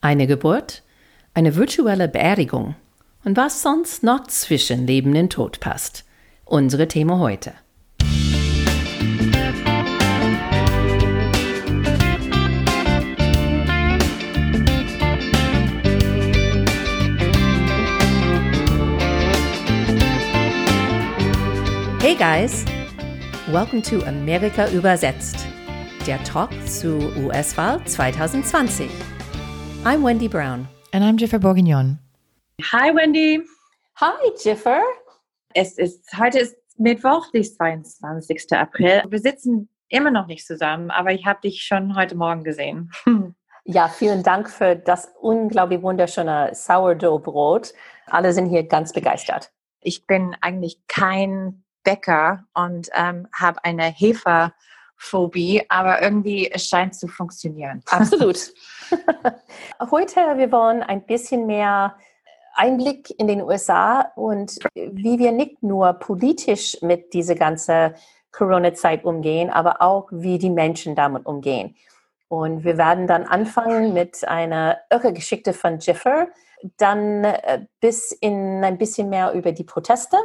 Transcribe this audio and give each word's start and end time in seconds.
Eine 0.00 0.28
Geburt, 0.28 0.84
eine 1.34 1.56
virtuelle 1.56 2.06
Beerdigung 2.06 2.76
und 3.24 3.36
was 3.36 3.62
sonst 3.62 4.04
noch 4.04 4.28
zwischen 4.28 4.86
Leben 4.86 5.16
und 5.16 5.28
Tod 5.28 5.58
passt. 5.58 6.04
Unsere 6.44 6.86
Thema 6.86 7.18
heute. 7.18 7.52
Hey 22.00 22.14
guys, 22.14 22.64
welcome 23.50 23.82
to 23.82 24.00
Amerika 24.06 24.70
übersetzt, 24.70 25.44
der 26.06 26.22
Talk 26.22 26.50
zu 26.68 26.98
US-Wahl 27.16 27.84
2020. 27.84 28.88
I'm 29.84 30.02
Wendy 30.02 30.28
Brown. 30.28 30.68
And 30.92 31.04
I'm 31.04 31.16
Jiffer 31.16 31.38
Bourguignon. 31.38 31.98
Hi 32.72 32.94
Wendy. 32.94 33.40
Hi 33.96 34.30
Jiffer. 34.42 34.82
Es 35.54 35.78
ist, 35.78 36.04
heute 36.18 36.40
ist 36.40 36.56
Mittwoch, 36.76 37.30
der 37.32 37.42
22. 37.42 38.52
April. 38.52 39.02
Wir 39.08 39.18
sitzen 39.20 39.68
immer 39.88 40.10
noch 40.10 40.26
nicht 40.26 40.46
zusammen, 40.46 40.90
aber 40.90 41.12
ich 41.12 41.26
habe 41.26 41.40
dich 41.42 41.62
schon 41.62 41.96
heute 41.96 42.16
Morgen 42.16 42.44
gesehen. 42.44 42.90
Ja, 43.70 43.88
vielen 43.88 44.22
Dank 44.22 44.48
für 44.48 44.76
das 44.76 45.12
unglaublich 45.20 45.82
wunderschöne 45.82 46.52
Sourdough-Brot. 46.54 47.74
Alle 48.06 48.32
sind 48.32 48.46
hier 48.46 48.62
ganz 48.62 48.94
begeistert. 48.94 49.52
Ich 49.82 50.06
bin 50.06 50.34
eigentlich 50.40 50.80
kein 50.88 51.64
Bäcker 51.84 52.46
und 52.54 52.88
ähm, 52.94 53.28
habe 53.38 53.62
eine 53.64 53.84
Heferphobie, 54.98 55.62
aber 55.68 56.02
irgendwie 56.02 56.50
es 56.50 56.66
scheint 56.66 56.94
zu 56.94 57.08
funktionieren. 57.08 57.82
Absolut. 57.90 58.52
Heute 59.90 60.20
wir 60.36 60.52
wollen 60.52 60.82
ein 60.82 61.04
bisschen 61.04 61.46
mehr 61.46 61.96
Einblick 62.54 63.14
in 63.18 63.28
den 63.28 63.42
USA 63.42 64.12
und 64.16 64.58
wie 64.74 65.18
wir 65.18 65.32
nicht 65.32 65.62
nur 65.62 65.92
politisch 65.94 66.76
mit 66.82 67.12
dieser 67.14 67.34
ganzen 67.34 67.94
Corona-Zeit 68.32 69.04
umgehen, 69.04 69.50
aber 69.50 69.80
auch 69.80 70.08
wie 70.10 70.38
die 70.38 70.50
Menschen 70.50 70.94
damit 70.94 71.26
umgehen. 71.26 71.76
Und 72.28 72.64
wir 72.64 72.76
werden 72.76 73.06
dann 73.06 73.24
anfangen 73.24 73.94
mit 73.94 74.26
einer 74.26 74.78
irre 74.90 75.12
Geschichte 75.12 75.54
von 75.54 75.78
Jiffer, 75.78 76.28
dann 76.76 77.24
äh, 77.24 77.64
bis 77.80 78.12
in 78.12 78.62
ein 78.64 78.76
bisschen 78.76 79.08
mehr 79.08 79.32
über 79.32 79.52
die 79.52 79.64
Proteste 79.64 80.18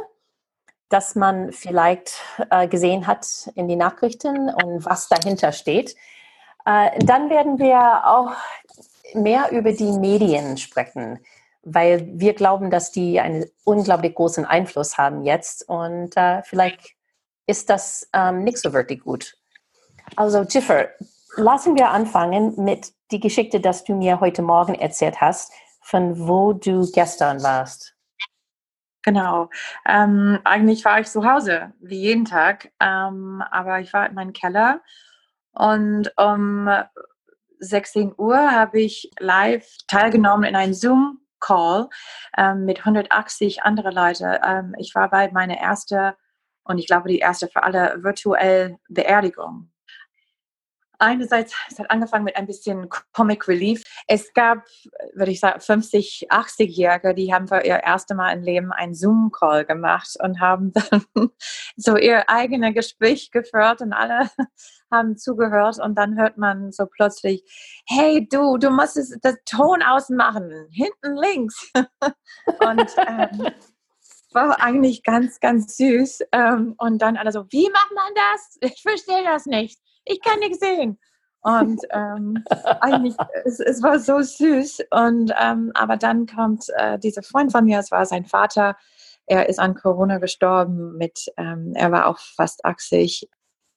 das 0.88 1.14
man 1.14 1.52
vielleicht 1.52 2.20
äh, 2.50 2.68
gesehen 2.68 3.06
hat 3.06 3.50
in 3.54 3.68
den 3.68 3.78
Nachrichten 3.78 4.48
und 4.50 4.84
was 4.84 5.08
dahinter 5.08 5.52
steht. 5.52 5.96
Äh, 6.66 6.98
dann 7.04 7.30
werden 7.30 7.58
wir 7.58 8.06
auch 8.06 8.32
mehr 9.14 9.50
über 9.52 9.72
die 9.72 9.92
Medien 9.92 10.56
sprechen, 10.56 11.20
weil 11.62 12.06
wir 12.14 12.34
glauben, 12.34 12.70
dass 12.70 12.92
die 12.92 13.20
einen 13.20 13.46
unglaublich 13.64 14.14
großen 14.14 14.44
Einfluss 14.44 14.98
haben 14.98 15.24
jetzt 15.24 15.68
und 15.68 16.16
äh, 16.16 16.42
vielleicht 16.42 16.94
ist 17.46 17.70
das 17.70 18.08
ähm, 18.12 18.44
nicht 18.44 18.58
so 18.58 18.72
wirklich 18.72 19.02
gut. 19.02 19.36
Also 20.16 20.42
Jiffer, 20.42 20.88
lassen 21.36 21.76
wir 21.76 21.90
anfangen 21.90 22.54
mit 22.56 22.92
die 23.10 23.20
Geschichte, 23.20 23.60
dass 23.60 23.84
du 23.84 23.94
mir 23.94 24.20
heute 24.20 24.42
Morgen 24.42 24.74
erzählt 24.74 25.20
hast, 25.20 25.52
von 25.80 26.26
wo 26.26 26.52
du 26.52 26.90
gestern 26.90 27.42
warst. 27.42 27.93
Genau. 29.04 29.50
Ähm, 29.86 30.40
eigentlich 30.44 30.84
war 30.84 30.98
ich 30.98 31.08
zu 31.08 31.24
Hause, 31.30 31.72
wie 31.80 32.00
jeden 32.00 32.24
Tag, 32.24 32.72
ähm, 32.80 33.42
aber 33.50 33.80
ich 33.80 33.92
war 33.92 34.08
in 34.08 34.14
meinem 34.14 34.32
Keller 34.32 34.80
und 35.52 36.10
um 36.16 36.70
16 37.60 38.14
Uhr 38.16 38.36
habe 38.50 38.80
ich 38.80 39.10
live 39.18 39.66
teilgenommen 39.88 40.44
in 40.44 40.56
einem 40.56 40.72
Zoom-Call 40.74 41.88
ähm, 42.38 42.64
mit 42.64 42.78
180 42.80 43.62
anderen 43.62 43.94
Leuten. 43.94 44.38
Ähm, 44.42 44.74
ich 44.78 44.94
war 44.94 45.10
bei 45.10 45.30
meiner 45.32 45.58
ersten 45.58 46.12
und 46.64 46.78
ich 46.78 46.86
glaube 46.86 47.10
die 47.10 47.18
erste 47.18 47.48
für 47.48 47.62
alle 47.62 48.02
virtuell 48.02 48.78
Beerdigung 48.88 49.70
einerseits, 50.98 51.54
es 51.70 51.78
hat 51.78 51.90
angefangen 51.90 52.24
mit 52.24 52.36
ein 52.36 52.46
bisschen 52.46 52.88
Comic 53.12 53.48
Relief. 53.48 53.82
Es 54.06 54.32
gab, 54.34 54.64
würde 55.14 55.32
ich 55.32 55.40
sagen, 55.40 55.60
50, 55.60 56.28
80-Jährige, 56.30 57.14
die 57.14 57.32
haben 57.32 57.48
für 57.48 57.60
ihr 57.64 57.82
erstes 57.82 58.16
Mal 58.16 58.32
im 58.32 58.42
Leben 58.42 58.72
einen 58.72 58.94
Zoom-Call 58.94 59.64
gemacht 59.64 60.16
und 60.22 60.40
haben 60.40 60.72
dann 60.72 61.04
so 61.76 61.96
ihr 61.96 62.28
eigenes 62.28 62.74
Gespräch 62.74 63.30
geführt 63.30 63.80
und 63.80 63.92
alle 63.92 64.30
haben 64.90 65.16
zugehört 65.16 65.78
und 65.80 65.96
dann 65.96 66.16
hört 66.18 66.38
man 66.38 66.70
so 66.72 66.86
plötzlich, 66.86 67.42
hey 67.86 68.26
du, 68.28 68.58
du 68.58 68.70
musst 68.70 68.96
das 69.22 69.36
Ton 69.44 69.82
ausmachen, 69.82 70.50
hinten 70.70 71.16
links. 71.16 71.72
und 72.60 72.94
ähm, 72.98 73.52
war 74.32 74.60
eigentlich 74.60 75.04
ganz, 75.04 75.38
ganz 75.40 75.76
süß. 75.76 76.22
Ähm, 76.32 76.74
und 76.78 77.00
dann 77.00 77.16
alle 77.16 77.32
so, 77.32 77.46
wie 77.50 77.70
macht 77.70 77.92
man 77.94 78.12
das? 78.14 78.58
Ich 78.60 78.82
verstehe 78.82 79.22
das 79.24 79.46
nicht 79.46 79.78
ich 80.04 80.20
kann 80.20 80.38
nichts 80.40 80.60
sehen. 80.60 80.98
Und 81.42 81.82
ähm, 81.90 82.42
eigentlich, 82.80 83.14
es, 83.44 83.60
es, 83.60 83.82
war 83.82 83.98
so 83.98 84.20
süß. 84.20 84.80
Und 84.90 85.32
ähm, 85.38 85.72
aber 85.74 85.98
dann 85.98 86.26
kommt 86.26 86.64
äh, 86.76 86.98
dieser 86.98 87.22
Freund 87.22 87.52
von 87.52 87.64
mir, 87.64 87.78
es 87.78 87.90
war 87.90 88.06
sein 88.06 88.24
Vater, 88.24 88.76
er 89.26 89.48
ist 89.48 89.58
an 89.58 89.74
Corona 89.74 90.18
gestorben 90.18 90.96
mit, 90.96 91.26
ähm, 91.36 91.72
er 91.74 91.92
war 91.92 92.06
auch 92.06 92.18
fast 92.18 92.64
80. 92.64 93.28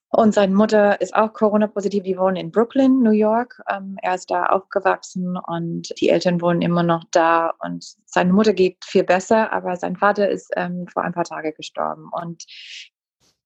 Und 0.10 0.34
seine 0.34 0.56
Mutter 0.56 1.02
ist 1.02 1.14
auch 1.14 1.34
Corona-positiv. 1.34 2.04
Die 2.04 2.18
wohnen 2.18 2.38
in 2.38 2.52
Brooklyn, 2.52 3.04
New 3.04 3.12
York. 3.12 3.62
Ähm, 3.70 3.98
er 4.02 4.16
ist 4.16 4.32
da 4.32 4.46
aufgewachsen 4.46 5.38
und 5.38 5.94
die 6.00 6.10
Eltern 6.10 6.40
wohnen 6.42 6.62
immer 6.62 6.84
noch 6.84 7.04
da. 7.12 7.54
Und 7.60 7.86
seine 8.06 8.32
Mutter 8.32 8.54
geht 8.54 8.78
viel 8.86 9.04
besser, 9.04 9.52
aber 9.52 9.76
sein 9.76 9.98
Vater 9.98 10.30
ist 10.30 10.50
ähm, 10.56 10.88
vor 10.88 11.04
ein 11.04 11.14
paar 11.14 11.26
Tagen 11.26 11.54
gestorben. 11.58 12.10
Und 12.14 12.46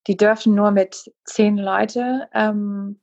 die 0.08 0.18
dürfen 0.18 0.56
nur 0.56 0.72
mit 0.72 1.12
zehn 1.26 1.58
Leute 1.58 2.28
ähm, 2.34 3.00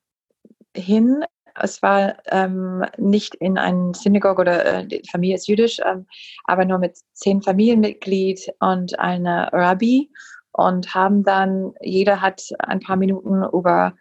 hin. 0.77 1.25
Es 1.61 1.83
war 1.83 2.17
ähm, 2.27 2.85
nicht 2.99 3.35
in 3.37 3.59
einem 3.59 3.95
Synagoge 3.95 4.41
oder 4.41 4.65
äh, 4.65 4.87
die 4.87 5.03
Familie 5.11 5.37
ist 5.37 5.49
jüdisch, 5.49 5.81
ähm, 5.85 6.07
aber 6.45 6.65
nur 6.65 6.79
mit 6.79 6.99
zehn 7.13 7.43
Familienmitglied 7.43 8.53
und 8.61 8.99
einer 8.99 9.53
Rabbi 9.53 10.11
und 10.53 10.95
haben 10.95 11.25
dann, 11.25 11.75
jeder 11.81 12.21
hat 12.21 12.43
ein 12.59 12.81
paar 12.81 12.97
Minuten 12.97 13.45
über 13.53 13.95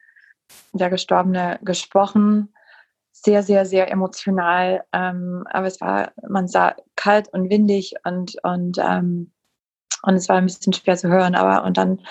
der 0.73 0.89
Gestorbene 0.89 1.59
gesprochen. 1.63 2.53
Sehr, 3.11 3.43
sehr, 3.43 3.65
sehr 3.65 3.91
emotional. 3.91 4.83
Ähm, 4.93 5.43
aber 5.49 5.67
es 5.67 5.81
war, 5.81 6.11
man 6.27 6.47
sah 6.47 6.75
kalt 6.95 7.27
und 7.33 7.49
windig 7.49 7.95
und, 8.03 8.37
und, 8.43 8.77
ähm, 8.77 9.31
und 10.03 10.15
es 10.15 10.29
war 10.29 10.37
ein 10.37 10.45
bisschen 10.45 10.73
schwer 10.73 10.97
zu 10.97 11.09
hören. 11.09 11.35
Aber 11.35 11.63
und 11.65 11.77
dann 11.77 12.01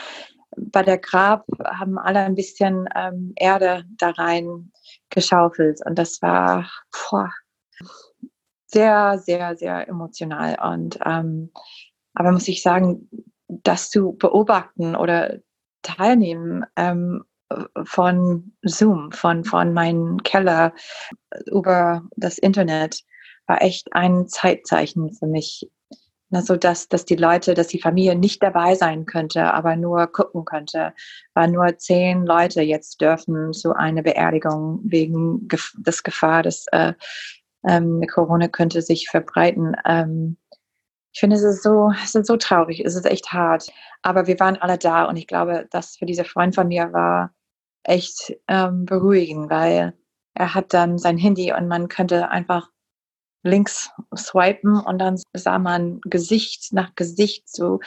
bei 0.56 0.82
der 0.82 0.98
Grab 0.98 1.46
haben 1.64 1.98
alle 1.98 2.20
ein 2.20 2.34
bisschen 2.34 2.88
ähm, 2.94 3.32
Erde 3.36 3.84
da 3.98 4.10
rein 4.10 4.72
geschaufelt 5.10 5.80
und 5.84 5.98
das 5.98 6.20
war 6.22 6.70
boah, 6.92 7.30
sehr, 8.66 9.18
sehr, 9.18 9.56
sehr 9.56 9.88
emotional. 9.88 10.58
Und 10.72 10.98
ähm, 11.04 11.50
aber 12.14 12.32
muss 12.32 12.48
ich 12.48 12.62
sagen, 12.62 13.08
das 13.48 13.90
zu 13.90 14.12
beobachten 14.12 14.96
oder 14.96 15.38
teilnehmen 15.82 16.64
ähm, 16.76 17.24
von 17.84 18.52
Zoom, 18.62 19.12
von, 19.12 19.44
von 19.44 19.72
meinem 19.72 20.22
Keller 20.24 20.74
über 21.46 22.02
das 22.16 22.38
Internet, 22.38 23.04
war 23.46 23.62
echt 23.62 23.92
ein 23.92 24.26
Zeitzeichen 24.26 25.12
für 25.12 25.26
mich 25.26 25.70
na, 26.30 26.42
so 26.42 26.56
dass, 26.56 26.88
dass 26.88 27.04
die 27.04 27.16
Leute, 27.16 27.54
dass 27.54 27.68
die 27.68 27.80
Familie 27.80 28.16
nicht 28.16 28.42
dabei 28.42 28.74
sein 28.74 29.06
könnte, 29.06 29.52
aber 29.54 29.76
nur 29.76 30.06
gucken 30.08 30.44
könnte, 30.44 30.92
weil 31.34 31.50
nur 31.50 31.78
zehn 31.78 32.26
Leute 32.26 32.62
jetzt 32.62 33.00
dürfen 33.00 33.52
zu 33.52 33.74
einer 33.74 34.02
Beerdigung 34.02 34.80
wegen 34.82 35.48
des 35.48 36.02
Gefahr, 36.02 36.42
dass 36.42 36.66
äh, 36.72 36.94
ähm, 37.66 38.02
Corona 38.12 38.48
könnte 38.48 38.82
sich 38.82 39.08
verbreiten. 39.08 39.76
Ähm, 39.84 40.36
ich 41.12 41.20
finde, 41.20 41.36
es 41.36 41.42
ist 41.42 41.62
so, 41.62 41.92
es 42.02 42.14
ist 42.14 42.26
so 42.26 42.36
traurig, 42.36 42.80
es 42.84 42.94
ist 42.94 43.06
echt 43.06 43.32
hart. 43.32 43.72
Aber 44.02 44.26
wir 44.26 44.38
waren 44.40 44.56
alle 44.56 44.78
da 44.78 45.04
und 45.04 45.16
ich 45.16 45.26
glaube, 45.26 45.66
das 45.70 45.96
für 45.96 46.06
diese 46.06 46.24
Freund 46.24 46.54
von 46.54 46.68
mir 46.68 46.92
war 46.92 47.32
echt 47.84 48.36
ähm, 48.48 48.84
beruhigend, 48.84 49.48
weil 49.48 49.94
er 50.34 50.54
hat 50.54 50.74
dann 50.74 50.98
sein 50.98 51.16
Handy 51.16 51.52
und 51.52 51.68
man 51.68 51.88
könnte 51.88 52.28
einfach 52.28 52.68
links 53.46 53.90
swipen 54.14 54.78
und 54.78 54.98
dann 54.98 55.20
sah 55.32 55.58
man 55.58 56.00
Gesicht 56.02 56.72
nach 56.72 56.94
Gesicht, 56.94 57.48
so 57.48 57.80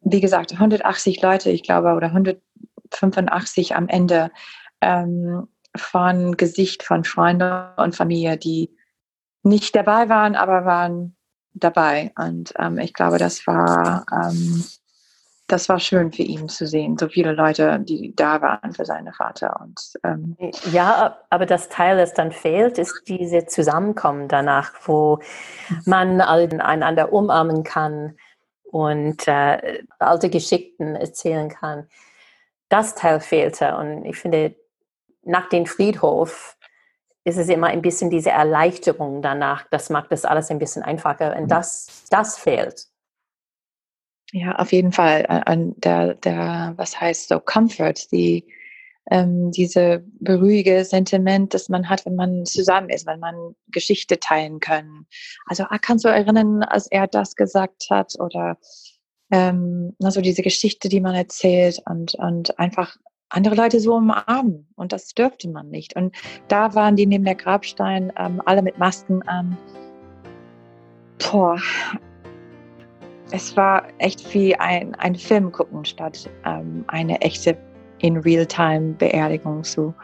wie 0.00 0.20
gesagt, 0.20 0.52
180 0.52 1.22
Leute, 1.22 1.50
ich 1.50 1.62
glaube, 1.62 1.94
oder 1.94 2.08
185 2.08 3.76
am 3.76 3.88
Ende 3.88 4.30
ähm, 4.80 5.48
von 5.76 6.36
Gesicht 6.36 6.82
von 6.82 7.04
Freunden 7.04 7.68
und 7.76 7.94
Familie, 7.94 8.36
die 8.36 8.74
nicht 9.42 9.76
dabei 9.76 10.08
waren, 10.08 10.34
aber 10.34 10.64
waren 10.64 11.16
dabei. 11.54 12.12
Und 12.18 12.52
ähm, 12.58 12.78
ich 12.78 12.92
glaube, 12.92 13.18
das 13.18 13.46
war, 13.46 14.04
ähm, 14.12 14.64
das 15.46 15.68
war 15.68 15.78
schön 15.78 16.12
für 16.12 16.22
ihn 16.22 16.48
zu 16.48 16.66
sehen, 16.66 16.98
so 16.98 17.08
viele 17.08 17.32
Leute, 17.32 17.78
die 17.80 18.14
da 18.16 18.42
waren 18.42 18.72
für 18.72 18.84
seinen 18.84 19.12
Vater. 19.12 19.60
Und, 19.60 19.80
ähm 20.02 20.36
ja, 20.72 21.18
aber 21.30 21.46
das 21.46 21.68
Teil, 21.68 21.96
das 21.96 22.14
dann 22.14 22.32
fehlt, 22.32 22.78
ist 22.78 23.02
diese 23.06 23.46
Zusammenkommen 23.46 24.28
danach, 24.28 24.72
wo 24.84 25.20
man 25.84 26.20
einander 26.20 27.12
umarmen 27.12 27.62
kann 27.62 28.16
und 28.64 29.28
äh, 29.28 29.84
alte 29.98 30.30
Geschichten 30.30 30.96
erzählen 30.96 31.48
kann. 31.48 31.88
Das 32.68 32.96
Teil 32.96 33.20
fehlte 33.20 33.76
und 33.76 34.04
ich 34.04 34.16
finde, 34.16 34.56
nach 35.22 35.48
dem 35.48 35.66
Friedhof 35.66 36.56
ist 37.22 37.38
es 37.38 37.48
immer 37.48 37.68
ein 37.68 37.82
bisschen 37.82 38.10
diese 38.10 38.30
Erleichterung 38.30 39.22
danach. 39.22 39.66
Das 39.70 39.90
macht 39.90 40.10
das 40.10 40.24
alles 40.24 40.50
ein 40.50 40.58
bisschen 40.58 40.82
einfacher 40.82 41.36
und 41.36 41.48
das, 41.48 42.04
das 42.10 42.36
fehlt. 42.36 42.86
Ja, 44.32 44.56
auf 44.56 44.72
jeden 44.72 44.92
Fall. 44.92 45.24
An 45.28 45.74
der, 45.78 46.14
der, 46.14 46.74
was 46.76 47.00
heißt 47.00 47.28
so, 47.28 47.38
Comfort, 47.38 48.10
die, 48.10 48.44
ähm, 49.10 49.52
diese 49.52 50.04
beruhige 50.20 50.84
Sentiment, 50.84 51.54
das 51.54 51.68
man 51.68 51.88
hat, 51.88 52.04
wenn 52.06 52.16
man 52.16 52.44
zusammen 52.44 52.90
ist, 52.90 53.06
wenn 53.06 53.20
man 53.20 53.54
Geschichte 53.68 54.18
teilen 54.18 54.58
kann. 54.58 55.06
Also 55.46 55.64
ah, 55.68 55.78
kannst 55.78 56.04
du 56.04 56.08
erinnern, 56.08 56.62
als 56.64 56.88
er 56.88 57.06
das 57.06 57.36
gesagt 57.36 57.86
hat 57.88 58.14
oder 58.18 58.58
ähm, 59.30 59.94
also 60.02 60.20
diese 60.20 60.42
Geschichte, 60.42 60.88
die 60.88 61.00
man 61.00 61.14
erzählt 61.14 61.80
und, 61.86 62.14
und 62.14 62.58
einfach 62.58 62.96
andere 63.28 63.54
Leute 63.54 63.80
so 63.80 63.94
umarmen 63.94 64.68
und 64.76 64.92
das 64.92 65.08
dürfte 65.08 65.48
man 65.48 65.68
nicht. 65.68 65.96
Und 65.96 66.14
da 66.48 66.74
waren 66.74 66.96
die 66.96 67.06
neben 67.06 67.24
der 67.24 67.34
Grabstein 67.34 68.12
ähm, 68.16 68.40
alle 68.44 68.62
mit 68.62 68.78
Masken 68.78 69.22
an. 69.22 69.56
Boah, 71.18 71.60
es 73.32 73.56
war 73.56 73.88
echt 73.98 74.32
wie 74.34 74.54
ein, 74.54 74.94
ein 74.96 75.16
Film 75.16 75.50
gucken 75.50 75.84
statt 75.84 76.28
ähm, 76.44 76.84
eine 76.88 77.20
echte 77.20 77.56
in 77.98 78.18
Realtime 78.18 78.94
Beerdigung 78.94 79.64
zu. 79.64 79.94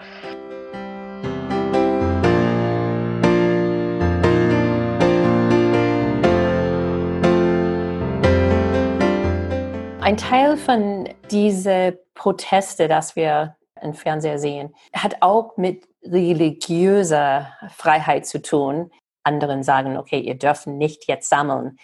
Ein 10.01 10.17
Teil 10.17 10.57
von 10.57 11.09
diese 11.31 12.01
Proteste, 12.15 12.89
das 12.89 13.15
wir 13.15 13.57
im 13.81 13.95
Fernseher 13.95 14.39
sehen, 14.39 14.75
hat 14.93 15.17
auch 15.21 15.57
mit 15.57 15.87
religiöser 16.03 17.53
Freiheit 17.71 18.27
zu 18.27 18.43
tun. 18.43 18.91
Anderen 19.23 19.63
sagen, 19.63 19.97
okay, 19.97 20.19
ihr 20.19 20.35
dürft 20.35 20.67
nicht 20.67 21.07
jetzt 21.07 21.29
sammeln. 21.29 21.79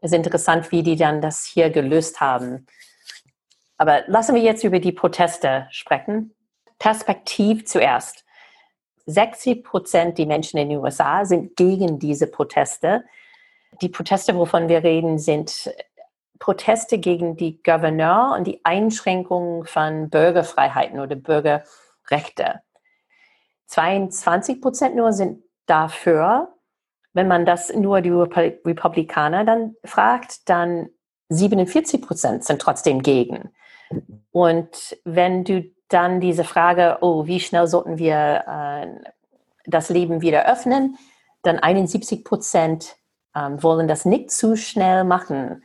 Ist 0.00 0.14
interessant, 0.14 0.72
wie 0.72 0.82
die 0.82 0.96
dann 0.96 1.20
das 1.20 1.44
hier 1.44 1.70
gelöst 1.70 2.20
haben. 2.20 2.66
Aber 3.76 4.02
lassen 4.06 4.34
wir 4.34 4.42
jetzt 4.42 4.64
über 4.64 4.78
die 4.78 4.92
Proteste 4.92 5.66
sprechen. 5.70 6.34
Perspektiv 6.78 7.66
zuerst. 7.66 8.24
60 9.06 9.64
Prozent 9.64 10.18
der 10.18 10.26
Menschen 10.26 10.58
in 10.58 10.70
den 10.70 10.78
USA 10.78 11.24
sind 11.24 11.56
gegen 11.56 11.98
diese 11.98 12.26
Proteste. 12.26 13.04
Die 13.80 13.88
Proteste, 13.88 14.34
wovon 14.36 14.68
wir 14.68 14.82
reden, 14.82 15.18
sind 15.18 15.70
Proteste 16.38 16.98
gegen 16.98 17.36
die 17.36 17.62
Gouverneur 17.62 18.34
und 18.36 18.46
die 18.46 18.64
Einschränkungen 18.64 19.66
von 19.66 20.10
Bürgerfreiheiten 20.10 20.98
oder 20.98 21.16
Bürgerrechte. 21.16 22.62
22 23.66 24.60
Prozent 24.60 24.96
nur 24.96 25.12
sind 25.12 25.44
dafür, 25.66 26.52
wenn 27.12 27.28
man 27.28 27.44
das 27.44 27.74
nur 27.74 28.00
die 28.00 28.10
Republikaner 28.10 29.44
dann 29.44 29.74
fragt, 29.84 30.48
dann 30.48 30.88
47 31.28 32.02
Prozent 32.02 32.44
sind 32.44 32.60
trotzdem 32.60 33.02
gegen. 33.02 33.50
Und 34.30 34.96
wenn 35.04 35.44
du 35.44 35.64
dann 35.88 36.20
diese 36.20 36.44
Frage, 36.44 36.98
oh, 37.00 37.26
wie 37.26 37.40
schnell 37.40 37.66
sollten 37.66 37.98
wir 37.98 38.44
äh, 38.46 39.10
das 39.66 39.88
Leben 39.88 40.22
wieder 40.22 40.46
öffnen, 40.46 40.96
dann 41.42 41.58
71 41.58 42.24
Prozent 42.24 42.96
ähm, 43.34 43.62
wollen 43.62 43.88
das 43.88 44.04
nicht 44.04 44.30
zu 44.30 44.56
schnell 44.56 45.04
machen 45.04 45.64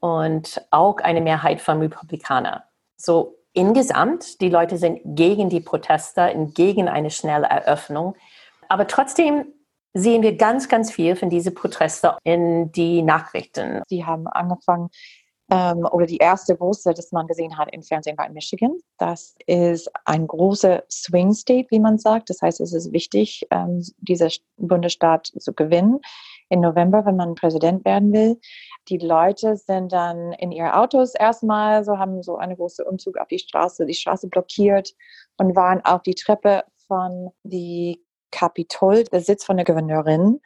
und 0.00 0.62
auch 0.70 0.98
eine 0.98 1.20
Mehrheit 1.20 1.60
von 1.60 1.80
Republikanern. 1.80 2.62
So 2.96 3.36
insgesamt, 3.52 4.40
die 4.40 4.48
Leute 4.48 4.78
sind 4.78 5.00
gegen 5.04 5.50
die 5.50 5.60
Proteste 5.60 6.32
gegen 6.54 6.88
eine 6.88 7.10
schnelle 7.10 7.46
Eröffnung. 7.46 8.14
Aber 8.68 8.86
trotzdem 8.86 9.46
sehen 9.98 10.22
wir 10.22 10.36
ganz, 10.36 10.68
ganz 10.68 10.90
viel 10.90 11.16
von 11.16 11.30
diesen 11.30 11.54
Protesten 11.54 12.12
in 12.24 12.72
die 12.72 13.02
Nachrichten. 13.02 13.82
Sie 13.88 14.04
haben 14.04 14.26
angefangen, 14.26 14.88
ähm, 15.50 15.86
oder 15.90 16.06
die 16.06 16.18
erste 16.18 16.54
große, 16.56 16.92
das 16.92 17.10
man 17.10 17.26
gesehen 17.26 17.56
hat 17.56 17.72
im 17.72 17.82
Fernsehen, 17.82 18.18
war 18.18 18.26
in 18.26 18.34
Michigan. 18.34 18.76
Das 18.98 19.34
ist 19.46 19.90
ein 20.04 20.26
großer 20.26 20.84
Swing 20.90 21.32
State, 21.32 21.68
wie 21.70 21.80
man 21.80 21.98
sagt. 21.98 22.28
Das 22.28 22.42
heißt, 22.42 22.60
es 22.60 22.74
ist 22.74 22.92
wichtig, 22.92 23.46
ähm, 23.50 23.82
dieser 23.98 24.28
Bundesstaat 24.56 25.32
zu 25.38 25.54
gewinnen 25.54 26.00
im 26.50 26.60
November, 26.60 27.04
wenn 27.04 27.16
man 27.16 27.34
Präsident 27.34 27.84
werden 27.84 28.12
will. 28.12 28.38
Die 28.88 28.98
Leute 28.98 29.56
sind 29.56 29.92
dann 29.92 30.32
in 30.34 30.52
ihre 30.52 30.74
Autos 30.74 31.14
erstmal, 31.14 31.84
so 31.84 31.98
haben 31.98 32.22
so 32.22 32.36
einen 32.36 32.56
großen 32.56 32.86
Umzug 32.86 33.18
auf 33.18 33.28
die 33.28 33.38
Straße, 33.38 33.86
die 33.86 33.94
Straße 33.94 34.28
blockiert 34.28 34.94
und 35.38 35.56
waren 35.56 35.82
auf 35.84 36.02
die 36.02 36.14
Treppe 36.14 36.64
von 36.86 37.30
die 37.42 38.02
Kapitol, 38.30 39.04
der 39.04 39.20
Sitz 39.20 39.44
von 39.44 39.56
der 39.56 39.64
Gouverneurin, 39.64 40.40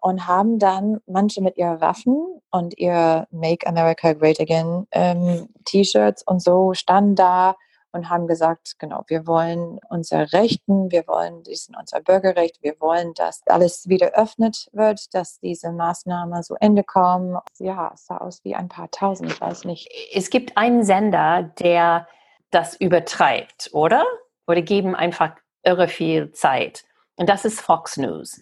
und 0.00 0.26
haben 0.26 0.58
dann 0.58 1.00
manche 1.06 1.42
mit 1.42 1.56
ihren 1.56 1.80
Waffen 1.80 2.40
und 2.50 2.78
ihr 2.78 3.26
Make 3.30 3.66
America 3.66 4.12
Great 4.12 4.40
Again 4.40 4.86
ähm, 4.92 5.48
T-Shirts 5.64 6.22
und 6.22 6.42
so 6.42 6.74
standen 6.74 7.14
da 7.14 7.56
und 7.96 8.10
haben 8.10 8.26
gesagt, 8.26 8.78
genau, 8.78 9.02
wir 9.08 9.26
wollen 9.26 9.80
unsere 9.88 10.32
Rechten, 10.32 10.90
wir 10.90 11.06
wollen 11.08 11.42
diesen 11.42 11.74
unser 11.74 12.00
Bürgerrecht, 12.00 12.62
wir 12.62 12.74
wollen, 12.78 13.14
dass 13.14 13.42
alles 13.46 13.88
wieder 13.88 14.08
öffnet 14.08 14.68
wird, 14.72 15.14
dass 15.14 15.40
diese 15.40 15.72
Maßnahmen 15.72 16.42
zu 16.42 16.54
Ende 16.60 16.84
kommen. 16.84 17.38
Ja, 17.58 17.90
es 17.94 18.06
sah 18.06 18.18
aus 18.18 18.44
wie 18.44 18.54
ein 18.54 18.68
paar 18.68 18.90
tausend, 18.90 19.32
ich 19.32 19.40
weiß 19.40 19.64
nicht. 19.64 19.88
Es 20.12 20.30
gibt 20.30 20.56
einen 20.56 20.84
Sender, 20.84 21.50
der 21.58 22.06
das 22.50 22.76
übertreibt, 22.76 23.70
oder? 23.72 24.04
Oder 24.46 24.62
geben 24.62 24.94
einfach 24.94 25.34
irre 25.64 25.88
viel 25.88 26.32
Zeit. 26.32 26.84
Und 27.16 27.28
das 27.28 27.44
ist 27.44 27.60
Fox 27.60 27.96
News. 27.96 28.40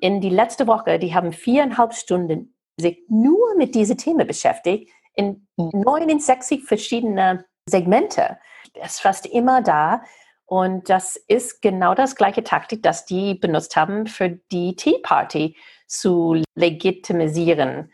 In 0.00 0.20
die 0.20 0.30
letzte 0.30 0.66
Woche, 0.66 0.98
die 0.98 1.14
haben 1.14 1.32
viereinhalb 1.32 1.94
Stunden 1.94 2.54
sich 2.78 2.98
nur 3.08 3.54
mit 3.56 3.74
diesem 3.74 3.96
Thema 3.96 4.24
beschäftigt, 4.24 4.90
in 5.14 5.46
69 5.56 6.60
hm. 6.60 6.66
verschiedene 6.66 7.44
Segmente. 7.68 8.38
Es 8.74 8.94
ist 8.94 9.00
fast 9.00 9.26
immer 9.26 9.62
da. 9.62 10.02
Und 10.46 10.90
das 10.90 11.16
ist 11.16 11.62
genau 11.62 11.94
das 11.94 12.16
gleiche 12.16 12.44
Taktik, 12.44 12.82
das 12.82 13.06
die 13.06 13.34
benutzt 13.34 13.76
haben, 13.76 14.06
für 14.06 14.28
die 14.52 14.76
Tea 14.76 14.98
Party 15.02 15.56
zu 15.86 16.42
legitimisieren. 16.54 17.90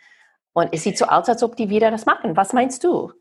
Und 0.53 0.71
es 0.73 0.83
sieht 0.83 0.99
so 0.99 1.07
aus, 1.07 1.29
als 1.29 1.43
ob 1.45 1.57
die 1.57 1.71
wieder 1.71 1.91
das 1.91 2.07
machen. 2.07 2.37
Was 2.37 2.53
meinst 2.53 2.83
du? 2.83 3.13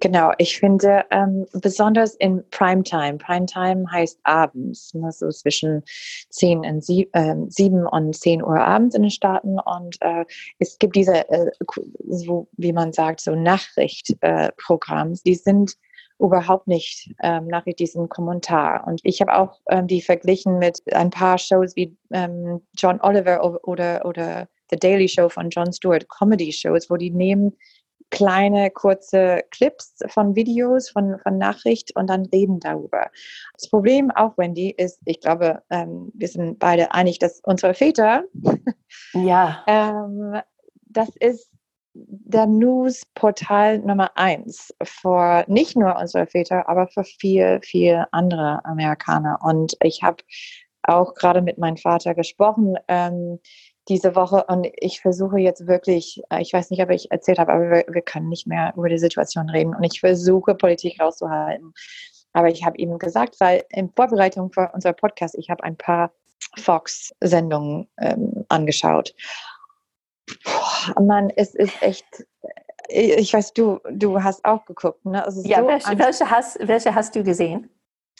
Genau, 0.00 0.32
ich 0.38 0.58
finde 0.58 1.04
ähm, 1.10 1.46
besonders 1.52 2.14
in 2.16 2.42
Primetime. 2.50 3.18
Primetime 3.18 3.84
heißt 3.90 4.18
abends, 4.24 4.94
ne, 4.94 5.12
so 5.12 5.28
zwischen 5.28 5.82
10 6.30 6.60
und 6.60 6.84
7, 6.84 7.12
äh, 7.12 7.36
7 7.48 7.86
und 7.86 8.16
10 8.16 8.42
Uhr 8.42 8.58
abends 8.58 8.96
in 8.96 9.02
den 9.02 9.10
Staaten. 9.10 9.58
Und 9.60 9.96
äh, 10.00 10.24
es 10.58 10.78
gibt 10.78 10.96
diese, 10.96 11.28
äh, 11.28 11.50
so 12.08 12.48
wie 12.56 12.72
man 12.72 12.92
sagt, 12.92 13.20
so 13.20 13.34
Nachrichtprogramms, 13.34 15.22
die 15.22 15.34
sind 15.34 15.76
überhaupt 16.18 16.66
nicht 16.66 17.14
ähm, 17.22 17.46
nach 17.46 17.64
diesem 17.64 18.08
Kommentar. 18.08 18.86
Und 18.86 19.00
ich 19.04 19.20
habe 19.20 19.36
auch 19.36 19.60
ähm, 19.68 19.86
die 19.86 20.00
verglichen 20.00 20.58
mit 20.58 20.80
ein 20.92 21.10
paar 21.10 21.38
Shows 21.38 21.76
wie 21.76 21.96
ähm, 22.10 22.62
John 22.76 23.00
Oliver 23.02 23.44
oder, 23.66 24.04
oder 24.04 24.48
The 24.70 24.76
Daily 24.76 25.08
Show 25.08 25.28
von 25.28 25.50
John 25.50 25.72
Stewart, 25.72 26.08
Comedy-Shows, 26.08 26.90
wo 26.90 26.96
die 26.96 27.10
nehmen 27.10 27.52
kleine, 28.10 28.70
kurze 28.70 29.42
Clips 29.50 29.98
von 30.08 30.34
Videos, 30.34 30.90
von, 30.90 31.18
von 31.18 31.38
Nachricht 31.38 31.94
und 31.96 32.08
dann 32.08 32.26
reden 32.26 32.60
darüber. 32.60 33.10
Das 33.54 33.68
Problem 33.68 34.10
auch, 34.10 34.38
Wendy, 34.38 34.70
ist, 34.70 35.00
ich 35.04 35.20
glaube, 35.20 35.62
ähm, 35.70 36.12
wir 36.14 36.28
sind 36.28 36.58
beide 36.58 36.92
einig, 36.92 37.18
dass 37.18 37.40
unsere 37.44 37.74
Väter, 37.74 38.24
ja. 39.12 39.64
ähm, 39.66 40.40
das 40.88 41.10
ist 41.20 41.50
der 41.94 42.46
News-Portal 42.46 43.78
Nummer 43.78 44.10
eins 44.16 44.74
für 44.82 45.44
nicht 45.48 45.76
nur 45.76 45.96
unsere 45.96 46.26
Väter, 46.26 46.68
aber 46.68 46.88
für 46.88 47.04
viel, 47.04 47.60
viel 47.62 48.04
andere 48.12 48.64
Amerikaner. 48.64 49.38
Und 49.42 49.76
ich 49.80 50.02
habe 50.02 50.22
auch 50.82 51.14
gerade 51.14 51.42
mit 51.42 51.58
meinem 51.58 51.78
Vater 51.78 52.14
gesprochen, 52.14 52.76
ähm, 52.88 53.40
diese 53.88 54.16
Woche 54.16 54.44
und 54.48 54.66
ich 54.76 55.00
versuche 55.00 55.38
jetzt 55.38 55.66
wirklich, 55.66 56.22
äh, 56.30 56.40
ich 56.40 56.52
weiß 56.52 56.70
nicht, 56.70 56.82
ob 56.82 56.90
ich 56.90 57.10
erzählt 57.10 57.38
habe, 57.38 57.52
aber 57.52 57.70
wir, 57.70 57.84
wir 57.88 58.02
können 58.02 58.28
nicht 58.28 58.46
mehr 58.46 58.72
über 58.76 58.88
die 58.88 58.98
Situation 58.98 59.48
reden 59.48 59.74
und 59.74 59.84
ich 59.84 60.00
versuche 60.00 60.54
Politik 60.54 61.00
rauszuhalten. 61.00 61.72
Aber 62.32 62.48
ich 62.48 62.64
habe 62.64 62.76
ihm 62.76 62.98
gesagt, 62.98 63.36
weil 63.40 63.64
in 63.70 63.90
Vorbereitung 63.94 64.52
für 64.52 64.70
unser 64.74 64.92
Podcast, 64.92 65.36
ich 65.38 65.48
habe 65.48 65.62
ein 65.64 65.76
paar 65.76 66.12
Fox-Sendungen 66.58 67.88
ähm, 67.98 68.44
angeschaut. 68.48 69.14
Puh, 70.44 71.02
Mann, 71.02 71.30
es 71.34 71.54
ist 71.54 71.80
echt, 71.82 72.04
ich 72.88 73.32
weiß, 73.32 73.54
du, 73.54 73.80
du 73.90 74.22
hast 74.22 74.44
auch 74.44 74.64
geguckt, 74.66 75.04
ne? 75.04 75.24
Ja, 75.44 75.62
so 75.62 75.68
welche, 75.68 75.98
welche, 75.98 76.30
hast, 76.30 76.58
welche 76.60 76.94
hast 76.94 77.14
du 77.14 77.22
gesehen? 77.22 77.70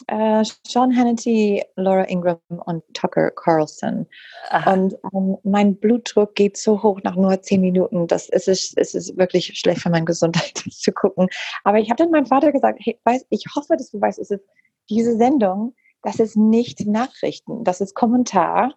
Äh, 0.08 0.44
Sean 0.66 0.94
Hannity, 0.94 1.64
Laura 1.76 2.02
Ingram 2.04 2.38
und 2.48 2.82
Tucker 2.92 3.30
Carlson. 3.30 4.06
Aha. 4.50 4.72
Und 4.72 4.94
ähm, 5.14 5.38
mein 5.42 5.76
Blutdruck 5.76 6.34
geht 6.34 6.58
so 6.58 6.82
hoch 6.82 7.00
nach 7.02 7.16
nur 7.16 7.40
zehn 7.40 7.62
Minuten. 7.62 8.06
Das 8.06 8.28
ist, 8.28 8.46
es 8.76 8.94
ist 8.94 9.16
wirklich 9.16 9.58
schlecht 9.58 9.80
für 9.80 9.90
meine 9.90 10.04
Gesundheit, 10.04 10.52
das 10.64 10.80
zu 10.80 10.92
gucken. 10.92 11.28
Aber 11.64 11.78
ich 11.78 11.88
habe 11.88 12.02
dann 12.02 12.10
meinem 12.10 12.26
Vater 12.26 12.52
gesagt, 12.52 12.78
hey, 12.82 12.98
weiß, 13.04 13.26
ich 13.30 13.44
hoffe, 13.54 13.76
dass 13.76 13.90
du 13.90 14.00
weißt, 14.00 14.18
es 14.18 14.30
ist 14.30 14.44
diese 14.90 15.16
Sendung, 15.16 15.74
das 16.02 16.20
ist 16.20 16.36
nicht 16.36 16.86
Nachrichten, 16.86 17.64
das 17.64 17.80
ist 17.80 17.94
Kommentar. 17.94 18.74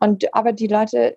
Und 0.00 0.34
aber 0.34 0.52
die 0.52 0.66
Leute 0.66 1.16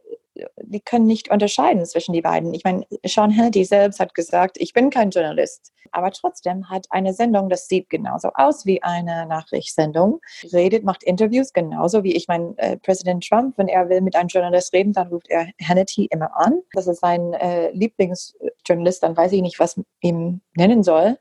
die 0.67 0.79
können 0.79 1.05
nicht 1.05 1.29
unterscheiden 1.29 1.86
zwischen 1.86 2.13
die 2.13 2.22
beiden. 2.22 2.53
Ich 2.53 2.63
meine, 2.63 2.86
Sean 3.05 3.36
Hannity 3.36 3.65
selbst 3.65 4.00
hat 4.00 4.13
gesagt, 4.13 4.57
ich 4.60 4.74
bin 4.74 4.89
kein 4.89 5.10
Journalist. 5.10 5.72
Aber 5.91 6.12
trotzdem 6.12 6.69
hat 6.69 6.88
eine 6.89 7.13
Sendung, 7.13 7.50
das 7.50 7.67
sieht 7.67 7.89
genauso 7.89 8.29
aus 8.34 8.65
wie 8.65 8.84
eine 8.84 9.25
Nachrichtssendung, 9.27 10.19
redet, 10.51 10.84
macht 10.84 11.03
Interviews 11.03 11.53
genauso 11.53 12.03
wie 12.03 12.15
ich 12.15 12.27
meine, 12.27 12.53
äh, 12.57 12.77
Präsident 12.77 13.27
Trump, 13.27 13.57
wenn 13.57 13.67
er 13.67 13.88
will 13.89 14.01
mit 14.01 14.15
einem 14.15 14.27
Journalist 14.27 14.74
reden, 14.74 14.93
dann 14.93 15.07
ruft 15.07 15.29
er 15.29 15.48
Hannity 15.63 16.07
immer 16.12 16.36
an. 16.36 16.62
Das 16.74 16.88
ist 16.88 17.00
sein 17.00 17.34
äh, 17.34 17.72
Lieblingsjournalist, 17.72 19.03
dann 19.03 19.15
weiß 19.15 19.31
ich 19.31 19.41
nicht, 19.41 19.60
was 19.60 19.79
ihm 20.01 20.41
nennen 20.55 20.84
soll. 20.84 21.17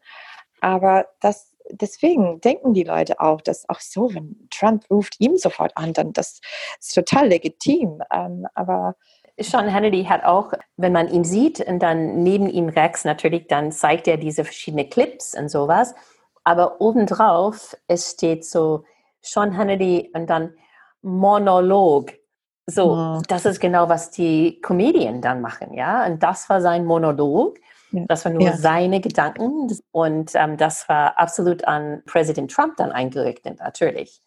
Aber 0.60 1.06
das 1.20 1.54
deswegen 1.70 2.40
denken 2.40 2.74
die 2.74 2.84
Leute 2.84 3.20
auch, 3.20 3.40
dass 3.40 3.68
auch 3.68 3.80
so, 3.80 4.12
wenn 4.14 4.48
Trump 4.50 4.84
ruft 4.90 5.16
ihm 5.18 5.36
sofort 5.36 5.76
an, 5.76 5.92
dann 5.92 6.12
das 6.12 6.40
ist 6.80 6.94
total 6.94 7.28
legitim. 7.28 8.02
Ähm, 8.12 8.46
aber 8.54 8.96
Sean 9.38 9.72
Hannity 9.72 10.04
hat 10.04 10.24
auch, 10.24 10.52
wenn 10.76 10.92
man 10.92 11.08
ihn 11.08 11.24
sieht 11.24 11.60
und 11.60 11.80
dann 11.80 12.22
neben 12.22 12.48
ihm 12.48 12.68
Rex 12.68 13.04
natürlich, 13.04 13.48
dann 13.48 13.72
zeigt 13.72 14.06
er 14.06 14.16
diese 14.16 14.44
verschiedenen 14.44 14.88
Clips 14.88 15.36
und 15.36 15.48
sowas. 15.48 15.94
Aber 16.44 16.80
obendrauf, 16.80 17.76
es 17.88 18.12
steht 18.12 18.44
so 18.44 18.84
Sean 19.20 19.56
Hannity 19.56 20.10
und 20.14 20.28
dann 20.28 20.54
Monolog. 21.02 22.12
So, 22.66 22.92
oh. 22.92 23.22
das 23.28 23.44
ist 23.44 23.60
genau, 23.60 23.88
was 23.88 24.10
die 24.10 24.60
Comedien 24.60 25.20
dann 25.20 25.40
machen, 25.40 25.74
ja. 25.74 26.06
Und 26.06 26.22
das 26.22 26.48
war 26.48 26.60
sein 26.60 26.84
Monolog. 26.84 27.58
Ja. 27.90 28.04
Das 28.08 28.24
waren 28.24 28.34
nur 28.34 28.42
ja. 28.42 28.56
seine 28.56 29.00
Gedanken 29.00 29.70
und 29.90 30.32
ähm, 30.34 30.56
das 30.56 30.88
war 30.88 31.18
absolut 31.18 31.64
an 31.64 32.02
Präsident 32.06 32.50
Trump 32.50 32.76
dann 32.76 32.90
eingerichtet, 32.90 33.58
natürlich. 33.58 34.20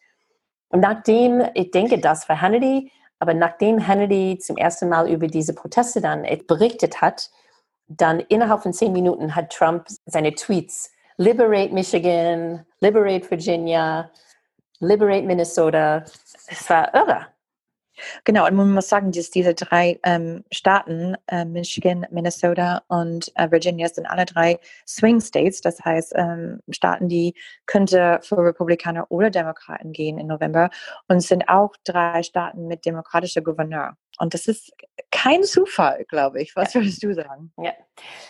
Und 0.68 0.80
nachdem, 0.80 1.42
ich 1.54 1.70
denke, 1.70 1.98
das 1.98 2.28
war 2.28 2.40
Hannity, 2.40 2.90
aber 3.18 3.34
nachdem 3.34 3.86
Hannity 3.86 4.38
zum 4.38 4.56
ersten 4.56 4.88
Mal 4.88 5.10
über 5.10 5.26
diese 5.26 5.54
Proteste 5.54 6.00
dann 6.00 6.24
berichtet 6.46 7.00
hat, 7.00 7.30
dann 7.88 8.20
innerhalb 8.20 8.62
von 8.62 8.72
zehn 8.72 8.92
Minuten 8.92 9.34
hat 9.34 9.50
Trump 9.50 9.86
seine 10.06 10.34
Tweets 10.34 10.92
Liberate 11.16 11.74
Michigan, 11.74 12.64
Liberate 12.80 13.28
Virginia, 13.28 14.08
Liberate 14.78 15.26
Minnesota. 15.26 16.04
Es 16.46 16.70
war 16.70 16.94
irre. 16.94 17.26
Genau, 18.24 18.46
und 18.46 18.54
man 18.54 18.72
muss 18.72 18.88
sagen, 18.88 19.12
dass 19.12 19.30
diese 19.30 19.54
drei 19.54 19.98
ähm, 20.04 20.44
Staaten, 20.50 21.16
äh, 21.26 21.44
Michigan, 21.44 22.06
Minnesota 22.10 22.82
und 22.88 23.32
äh, 23.34 23.50
Virginia, 23.50 23.88
sind 23.88 24.06
alle 24.06 24.24
drei 24.24 24.58
Swing 24.86 25.20
States, 25.20 25.60
das 25.60 25.84
heißt 25.84 26.12
ähm, 26.16 26.60
Staaten, 26.70 27.08
die 27.08 27.34
könnte 27.66 28.20
für 28.22 28.38
Republikaner 28.38 29.06
oder 29.10 29.30
Demokraten 29.30 29.92
gehen 29.92 30.18
im 30.18 30.26
November 30.26 30.70
und 31.08 31.20
sind 31.20 31.48
auch 31.48 31.74
drei 31.84 32.22
Staaten 32.22 32.66
mit 32.66 32.84
demokratischer 32.84 33.42
Gouverneur. 33.42 33.96
Und 34.18 34.34
das 34.34 34.46
ist 34.46 34.72
kein 35.10 35.44
Zufall, 35.44 36.04
glaube 36.08 36.42
ich. 36.42 36.54
Was 36.56 36.74
würdest 36.74 37.02
du 37.02 37.14
sagen? 37.14 37.52
Ja. 37.56 37.72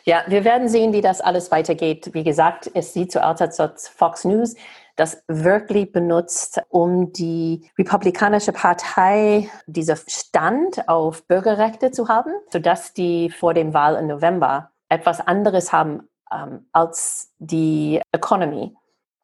ja, 0.04 0.24
wir 0.28 0.44
werden 0.44 0.68
sehen, 0.68 0.92
wie 0.92 1.00
das 1.00 1.20
alles 1.20 1.50
weitergeht. 1.50 2.10
Wie 2.12 2.24
gesagt, 2.24 2.70
es 2.74 2.92
sieht 2.92 3.10
so 3.10 3.20
aus, 3.20 3.40
als 3.40 3.88
Fox 3.88 4.24
News 4.24 4.54
das 4.98 5.22
wirklich 5.28 5.92
benutzt, 5.92 6.60
um 6.68 7.12
die 7.12 7.70
Republikanische 7.78 8.52
Partei 8.52 9.48
dieser 9.66 9.96
Stand 9.96 10.88
auf 10.88 11.24
Bürgerrechte 11.28 11.92
zu 11.92 12.08
haben, 12.08 12.32
sodass 12.52 12.94
die 12.94 13.30
vor 13.30 13.54
dem 13.54 13.74
Wahl 13.74 13.94
im 13.94 14.08
November 14.08 14.72
etwas 14.88 15.20
anderes 15.20 15.72
haben 15.72 16.08
ähm, 16.32 16.66
als 16.72 17.32
die 17.38 18.00
Economy, 18.10 18.74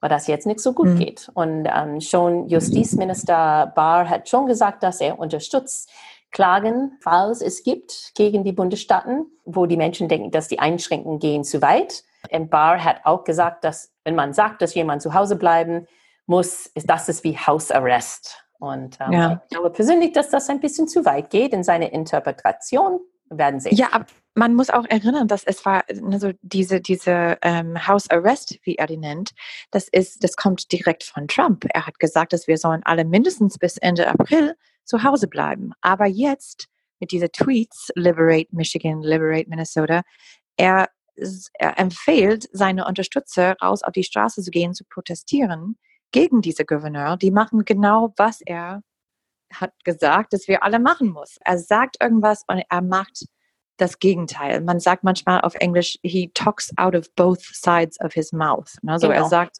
weil 0.00 0.10
das 0.10 0.28
jetzt 0.28 0.46
nicht 0.46 0.60
so 0.60 0.74
gut 0.74 0.90
mhm. 0.90 0.98
geht. 0.98 1.30
Und 1.34 1.66
ähm, 1.68 2.00
schon 2.00 2.48
Justizminister 2.48 3.72
Barr 3.74 4.08
hat 4.08 4.28
schon 4.28 4.46
gesagt, 4.46 4.84
dass 4.84 5.00
er 5.00 5.18
unterstützt 5.18 5.90
Klagen, 6.30 6.98
falls 7.00 7.40
es 7.40 7.64
gibt, 7.64 8.12
gegen 8.14 8.44
die 8.44 8.52
Bundesstaaten, 8.52 9.26
wo 9.44 9.66
die 9.66 9.76
Menschen 9.76 10.08
denken, 10.08 10.30
dass 10.30 10.46
die 10.46 10.60
Einschränkungen 10.60 11.18
gehen 11.18 11.42
zu 11.42 11.62
weit. 11.62 12.04
Und 12.30 12.50
Barr 12.50 12.82
hat 12.84 13.00
auch 13.04 13.24
gesagt, 13.24 13.64
dass 13.64 13.93
wenn 14.04 14.14
man 14.14 14.32
sagt, 14.32 14.62
dass 14.62 14.74
jemand 14.74 15.02
zu 15.02 15.14
Hause 15.14 15.36
bleiben 15.36 15.86
muss, 16.26 16.66
ist 16.66 16.88
das 16.88 17.08
ist 17.08 17.24
wie 17.24 17.36
Hausarrest. 17.36 18.44
Und 18.58 18.98
ähm, 19.00 19.12
ja. 19.12 19.42
ich 19.44 19.56
glaube 19.56 19.70
persönlich, 19.70 20.12
dass 20.12 20.30
das 20.30 20.48
ein 20.48 20.60
bisschen 20.60 20.88
zu 20.88 21.04
weit 21.04 21.30
geht 21.30 21.52
in 21.52 21.64
seine 21.64 21.90
Interpretation. 21.90 23.00
werden 23.28 23.60
sehen. 23.60 23.74
Ja, 23.74 23.88
aber 23.92 24.06
man 24.34 24.54
muss 24.54 24.70
auch 24.70 24.84
erinnern, 24.86 25.28
dass 25.28 25.44
es 25.44 25.64
war 25.64 25.84
also 25.88 26.32
diese 26.42 26.80
diese 26.80 27.38
ähm, 27.42 27.86
House 27.86 28.10
Arrest, 28.10 28.58
wie 28.62 28.76
er 28.76 28.86
die 28.86 28.96
nennt, 28.96 29.32
das 29.70 29.88
ist 29.88 30.22
das 30.24 30.36
kommt 30.36 30.72
direkt 30.72 31.04
von 31.04 31.28
Trump. 31.28 31.66
Er 31.72 31.86
hat 31.86 31.98
gesagt, 31.98 32.32
dass 32.32 32.46
wir 32.46 32.58
sollen 32.58 32.82
alle 32.84 33.04
mindestens 33.04 33.58
bis 33.58 33.76
Ende 33.78 34.08
April 34.08 34.56
zu 34.84 35.02
Hause 35.02 35.28
bleiben. 35.28 35.72
Aber 35.80 36.06
jetzt 36.06 36.66
mit 37.00 37.12
diesen 37.12 37.32
Tweets 37.32 37.90
Liberate 37.94 38.48
Michigan, 38.52 39.02
Liberate 39.02 39.48
Minnesota, 39.48 40.02
er 40.56 40.88
empfiehlt 41.58 42.48
seine 42.52 42.86
Unterstützer 42.86 43.56
raus 43.62 43.82
auf 43.82 43.92
die 43.92 44.04
Straße 44.04 44.42
zu 44.42 44.50
gehen, 44.50 44.74
zu 44.74 44.84
protestieren 44.84 45.78
gegen 46.12 46.42
diese 46.42 46.64
Gouverneur. 46.64 47.16
Die 47.16 47.30
machen 47.30 47.64
genau, 47.64 48.12
was 48.16 48.40
er 48.40 48.82
hat 49.52 49.72
gesagt, 49.84 50.32
dass 50.32 50.48
wir 50.48 50.64
alle 50.64 50.78
machen 50.78 51.10
muss. 51.10 51.38
Er 51.44 51.58
sagt 51.58 51.96
irgendwas 52.00 52.44
und 52.46 52.62
er 52.68 52.82
macht 52.82 53.26
das 53.76 53.98
Gegenteil. 53.98 54.60
Man 54.60 54.80
sagt 54.80 55.04
manchmal 55.04 55.40
auf 55.40 55.54
Englisch, 55.56 55.98
he 56.02 56.30
talks 56.34 56.70
out 56.76 56.94
of 56.94 57.12
both 57.14 57.40
sides 57.40 58.00
of 58.00 58.12
his 58.12 58.32
mouth. 58.32 58.76
Also 58.86 59.08
genau. 59.08 59.22
er 59.22 59.28
sagt 59.28 59.58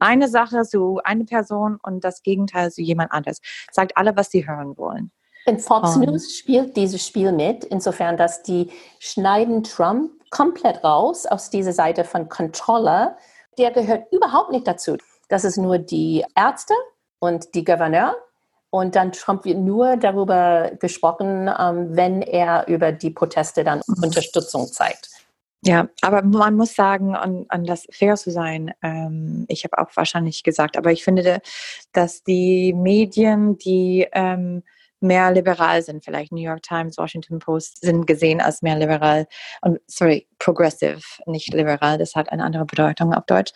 eine 0.00 0.28
Sache 0.28 0.62
zu 0.62 1.00
einer 1.04 1.24
Person 1.24 1.78
und 1.82 2.04
das 2.04 2.22
Gegenteil 2.22 2.70
zu 2.70 2.82
jemand 2.82 3.12
anderes. 3.12 3.40
Sagt 3.72 3.96
alle, 3.96 4.16
was 4.16 4.30
sie 4.30 4.46
hören 4.46 4.76
wollen. 4.76 5.12
Und 5.46 5.60
Fox 5.60 5.96
um, 5.96 6.02
News 6.02 6.36
spielt 6.36 6.76
dieses 6.76 7.06
Spiel 7.06 7.30
mit, 7.32 7.64
insofern, 7.64 8.16
dass 8.16 8.42
die 8.42 8.70
schneiden 8.98 9.62
Trump 9.62 10.10
komplett 10.34 10.82
raus 10.82 11.26
aus 11.26 11.48
dieser 11.48 11.72
Seite 11.72 12.04
von 12.04 12.28
Controller. 12.28 13.16
Der 13.56 13.70
gehört 13.70 14.12
überhaupt 14.12 14.50
nicht 14.50 14.66
dazu. 14.66 14.96
Das 15.28 15.44
ist 15.44 15.56
nur 15.56 15.78
die 15.78 16.24
Ärzte 16.34 16.74
und 17.20 17.54
die 17.54 17.64
Gouverneur. 17.64 18.16
Und 18.70 18.96
dann 18.96 19.12
Trump 19.12 19.44
wird 19.44 19.58
nur 19.58 19.96
darüber 19.96 20.72
gesprochen, 20.80 21.48
ähm, 21.56 21.96
wenn 21.96 22.20
er 22.20 22.66
über 22.66 22.90
die 22.90 23.10
Proteste 23.10 23.62
dann 23.62 23.80
mhm. 23.86 24.02
Unterstützung 24.02 24.66
zeigt. 24.66 25.08
Ja, 25.62 25.88
aber 26.02 26.22
man 26.22 26.56
muss 26.56 26.74
sagen, 26.74 27.14
an, 27.14 27.46
an 27.48 27.64
das 27.64 27.86
fair 27.90 28.16
zu 28.16 28.32
sein, 28.32 28.74
ähm, 28.82 29.46
ich 29.48 29.64
habe 29.64 29.78
auch 29.78 29.90
wahrscheinlich 29.94 30.42
gesagt, 30.42 30.76
aber 30.76 30.90
ich 30.90 31.04
finde, 31.04 31.40
dass 31.92 32.24
die 32.24 32.74
Medien, 32.74 33.56
die 33.56 34.08
ähm, 34.12 34.64
mehr 35.04 35.30
liberal 35.30 35.82
sind. 35.82 36.04
Vielleicht 36.04 36.32
New 36.32 36.42
York 36.42 36.62
Times, 36.62 36.98
Washington 36.98 37.38
Post 37.38 37.80
sind 37.82 38.06
gesehen 38.06 38.40
als 38.40 38.62
mehr 38.62 38.76
liberal 38.76 39.26
und 39.62 39.80
sorry, 39.86 40.26
progressive, 40.38 41.00
nicht 41.26 41.52
liberal, 41.54 41.98
das 41.98 42.16
hat 42.16 42.32
eine 42.32 42.42
andere 42.42 42.64
Bedeutung 42.64 43.14
auf 43.14 43.24
Deutsch. 43.26 43.52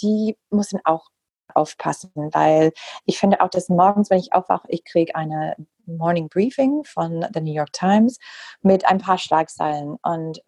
Die 0.00 0.36
müssen 0.50 0.80
auch 0.84 1.10
aufpassen, 1.54 2.10
weil 2.32 2.72
ich 3.04 3.18
finde 3.18 3.40
auch, 3.40 3.50
dass 3.50 3.68
morgens, 3.68 4.10
wenn 4.10 4.18
ich 4.18 4.32
aufwache, 4.32 4.66
ich 4.68 4.84
kriege 4.84 5.14
eine 5.14 5.54
Morning 5.86 6.28
Briefing 6.28 6.84
von 6.84 7.20
der 7.20 7.42
New 7.42 7.52
York 7.52 7.72
Times 7.72 8.18
mit 8.62 8.86
ein 8.86 8.98
paar 8.98 9.18
Schlagzeilen 9.18 9.96
und 10.02 10.42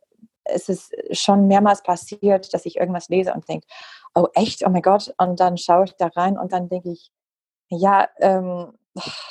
es 0.49 0.69
ist 0.69 0.95
schon 1.11 1.49
mehrmals 1.49 1.83
passiert, 1.83 2.55
dass 2.55 2.67
ich 2.67 2.77
irgendwas 2.77 3.09
lese 3.09 3.35
und 3.35 3.49
denke, 3.49 3.67
oh 4.15 4.29
echt, 4.35 4.65
oh 4.65 4.71
mein 4.71 4.83
Gott, 4.83 5.13
und 5.19 5.41
dann 5.41 5.59
schaue 5.59 5.85
ich 5.85 5.97
da 5.97 6.07
rein 6.07 6.39
und 6.39 6.53
dann 6.53 6.69
denke 6.69 6.91
ich, 6.93 7.11
ja, 7.69 8.09
ähm, 8.21 8.73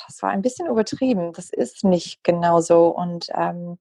es 0.08 0.22
war 0.22 0.30
ein 0.30 0.42
bisschen 0.42 0.68
übertrieben. 0.68 1.32
Das 1.32 1.50
ist 1.50 1.84
nicht 1.84 2.22
genau 2.24 2.60
so. 2.60 2.88
Und 2.88 3.26
ähm, 3.34 3.78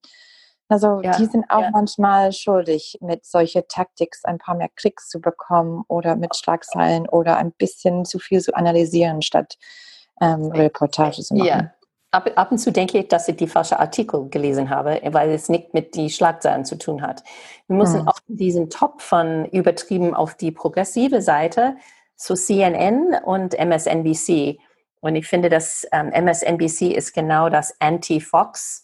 also 0.68 1.02
ja, 1.02 1.16
die 1.18 1.26
sind 1.26 1.46
auch 1.50 1.62
ja. 1.62 1.70
manchmal 1.72 2.32
schuldig, 2.32 2.98
mit 3.02 3.26
solche 3.26 3.68
Taktiks 3.68 4.26
ein 4.26 4.40
paar 4.40 4.56
mehr 4.56 4.70
Klicks 4.76 5.10
zu 5.10 5.22
bekommen 5.22 5.84
oder 5.88 6.16
mit 6.16 6.36
Schlagzeilen 6.36 7.08
oder 7.08 7.38
ein 7.38 7.52
bisschen 7.52 8.06
zu 8.06 8.18
viel 8.18 8.42
zu 8.42 8.56
analysieren, 8.56 9.22
statt 9.22 9.58
ähm, 10.22 10.52
Reportage 10.52 11.22
zu 11.22 11.36
machen. 11.36 11.48
Ja. 11.48 11.72
Ab, 12.12 12.32
ab, 12.36 12.52
und 12.52 12.60
zu 12.60 12.72
denke 12.72 13.00
ich, 13.00 13.10
dass 13.10 13.28
ich 13.28 13.36
die 13.36 13.48
falsche 13.48 13.78
Artikel 13.78 14.30
gelesen 14.30 14.70
habe, 14.70 15.02
weil 15.12 15.32
es 15.32 15.50
nicht 15.50 15.74
mit 15.74 15.96
die 15.96 16.10
Schlagzeilen 16.10 16.64
zu 16.64 16.78
tun 16.78 17.02
hat. 17.02 17.24
Wir 17.68 17.76
müssen 17.76 18.00
hm. 18.00 18.08
auch 18.08 18.20
diesen 18.28 18.70
Top 18.70 19.02
von 19.02 19.46
übertrieben 19.46 20.16
auf 20.16 20.34
die 20.36 20.52
progressive 20.52 21.22
Seite, 21.22 21.76
so 22.16 22.34
CNN 22.34 23.16
und 23.26 23.54
MSNBC. 23.54 24.60
Und 25.06 25.16
ich 25.16 25.28
finde, 25.28 25.50
dass 25.50 25.86
ähm, 25.92 26.10
MSNBC 26.10 26.96
ist 26.96 27.14
genau 27.14 27.48
das 27.50 27.80
Anti-Fox. 27.80 28.84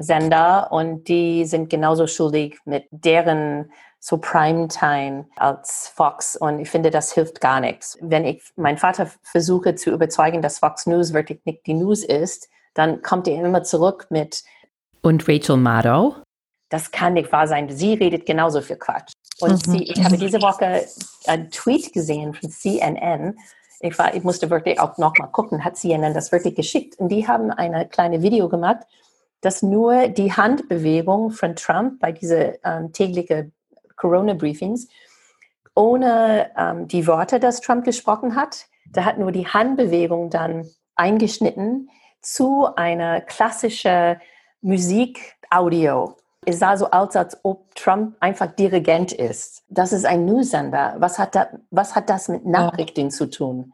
Sender 0.00 0.68
und 0.70 1.08
die 1.08 1.44
sind 1.44 1.68
genauso 1.68 2.06
schuldig 2.06 2.58
mit 2.64 2.86
deren 2.90 3.70
so 3.98 4.16
Primetime 4.16 5.26
als 5.36 5.92
Fox 5.94 6.36
und 6.36 6.60
ich 6.60 6.70
finde, 6.70 6.90
das 6.90 7.12
hilft 7.12 7.40
gar 7.40 7.60
nichts. 7.60 7.98
Wenn 8.00 8.24
ich 8.24 8.40
meinen 8.54 8.78
Vater 8.78 9.10
versuche 9.22 9.74
zu 9.74 9.90
überzeugen, 9.90 10.40
dass 10.40 10.60
Fox 10.60 10.86
News 10.86 11.12
wirklich 11.12 11.40
nicht 11.44 11.66
die 11.66 11.74
News 11.74 12.04
ist, 12.04 12.48
dann 12.74 13.02
kommt 13.02 13.26
er 13.26 13.44
immer 13.44 13.64
zurück 13.64 14.06
mit 14.08 14.44
Und 15.02 15.28
Rachel 15.28 15.56
Maddow? 15.56 16.14
Das 16.70 16.92
kann 16.92 17.14
nicht 17.14 17.32
wahr 17.32 17.48
sein. 17.48 17.68
Sie 17.68 17.94
redet 17.94 18.24
genauso 18.24 18.60
viel 18.62 18.76
Quatsch. 18.76 19.10
Und 19.40 19.66
mhm. 19.66 19.72
sie, 19.72 19.82
ich 19.82 20.02
habe 20.02 20.16
diese 20.16 20.40
Woche 20.40 20.86
einen 21.26 21.50
Tweet 21.50 21.92
gesehen 21.92 22.34
von 22.34 22.48
CNN. 22.48 23.36
Ich, 23.80 23.98
war, 23.98 24.14
ich 24.14 24.24
musste 24.24 24.50
wirklich 24.50 24.80
auch 24.80 24.98
nochmal 24.98 25.30
gucken, 25.30 25.64
hat 25.64 25.76
CNN 25.76 26.14
das 26.14 26.32
wirklich 26.32 26.54
geschickt? 26.54 26.98
Und 26.98 27.10
die 27.10 27.28
haben 27.28 27.50
eine 27.50 27.86
kleine 27.86 28.22
Video 28.22 28.48
gemacht, 28.48 28.86
dass 29.40 29.62
nur 29.62 30.08
die 30.08 30.32
Handbewegung 30.32 31.30
von 31.30 31.54
Trump 31.54 32.00
bei 32.00 32.12
diese 32.12 32.58
ähm, 32.64 32.92
tägliche 32.92 33.52
Corona-Briefings, 33.96 34.88
ohne 35.74 36.50
ähm, 36.56 36.88
die 36.88 37.06
Worte, 37.06 37.38
dass 37.38 37.60
Trump 37.60 37.84
gesprochen 37.84 38.34
hat, 38.34 38.66
da 38.90 39.04
hat 39.04 39.18
nur 39.18 39.30
die 39.30 39.46
Handbewegung 39.46 40.30
dann 40.30 40.68
eingeschnitten 40.96 41.88
zu 42.20 42.74
einer 42.74 43.20
klassischen 43.20 44.16
Musik-Audio. 44.60 46.16
Es 46.46 46.60
sah 46.60 46.76
so 46.76 46.90
aus, 46.90 47.16
als 47.16 47.38
ob 47.42 47.74
Trump 47.74 48.16
einfach 48.20 48.46
Dirigent 48.54 49.12
ist. 49.12 49.64
Das 49.68 49.92
ist 49.92 50.06
ein 50.06 50.24
News-Sender. 50.24 50.96
Was 50.98 51.18
hat, 51.18 51.34
da, 51.34 51.48
was 51.70 51.94
hat 51.94 52.08
das 52.08 52.28
mit 52.28 52.46
Nachrichten 52.46 53.04
ja. 53.04 53.08
zu 53.08 53.28
tun? 53.28 53.72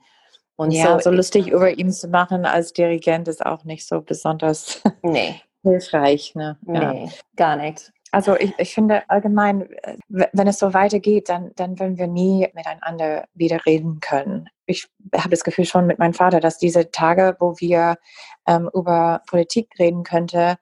Und 0.56 0.70
ja, 0.70 0.98
so, 0.98 1.10
so 1.10 1.10
lustig 1.10 1.48
über 1.48 1.70
ihn 1.70 1.92
zu 1.92 2.08
machen 2.08 2.46
als 2.46 2.72
Dirigent 2.72 3.28
ist 3.28 3.44
auch 3.44 3.64
nicht 3.64 3.86
so 3.86 4.00
besonders 4.00 4.82
nee. 5.02 5.40
hilfreich. 5.62 6.34
Ne? 6.34 6.56
Ja. 6.66 6.92
Nee, 6.92 7.10
gar 7.36 7.56
nicht. 7.56 7.92
Also 8.12 8.36
ich, 8.36 8.56
ich 8.58 8.72
finde 8.72 9.02
allgemein, 9.10 9.68
wenn 10.08 10.46
es 10.46 10.60
so 10.60 10.72
weitergeht, 10.72 11.28
dann, 11.28 11.50
dann 11.56 11.80
werden 11.80 11.98
wir 11.98 12.06
nie 12.06 12.48
miteinander 12.54 13.24
wieder 13.34 13.66
reden 13.66 13.98
können. 13.98 14.48
Ich 14.66 14.86
habe 15.12 15.30
das 15.30 15.42
Gefühl 15.42 15.64
schon 15.64 15.86
mit 15.86 15.98
meinem 15.98 16.14
Vater, 16.14 16.38
dass 16.38 16.58
diese 16.58 16.92
Tage, 16.92 17.36
wo 17.40 17.58
wir 17.58 17.96
ähm, 18.46 18.70
über 18.72 19.20
Politik 19.26 19.68
reden 19.80 20.04
könnte, 20.04 20.58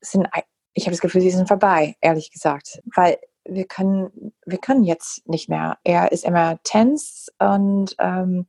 sind, 0.00 0.28
ich 0.74 0.84
habe 0.84 0.92
das 0.92 1.00
Gefühl, 1.00 1.20
sie 1.20 1.30
sind 1.30 1.48
vorbei, 1.48 1.96
ehrlich 2.00 2.30
gesagt. 2.30 2.82
Weil 2.94 3.18
wir 3.46 3.66
können, 3.66 4.32
wir 4.46 4.58
können 4.58 4.84
jetzt 4.84 5.26
nicht 5.28 5.48
mehr. 5.48 5.78
Er 5.84 6.12
ist 6.12 6.24
immer 6.24 6.58
tense 6.64 7.30
und 7.38 7.94
ähm, 7.98 8.46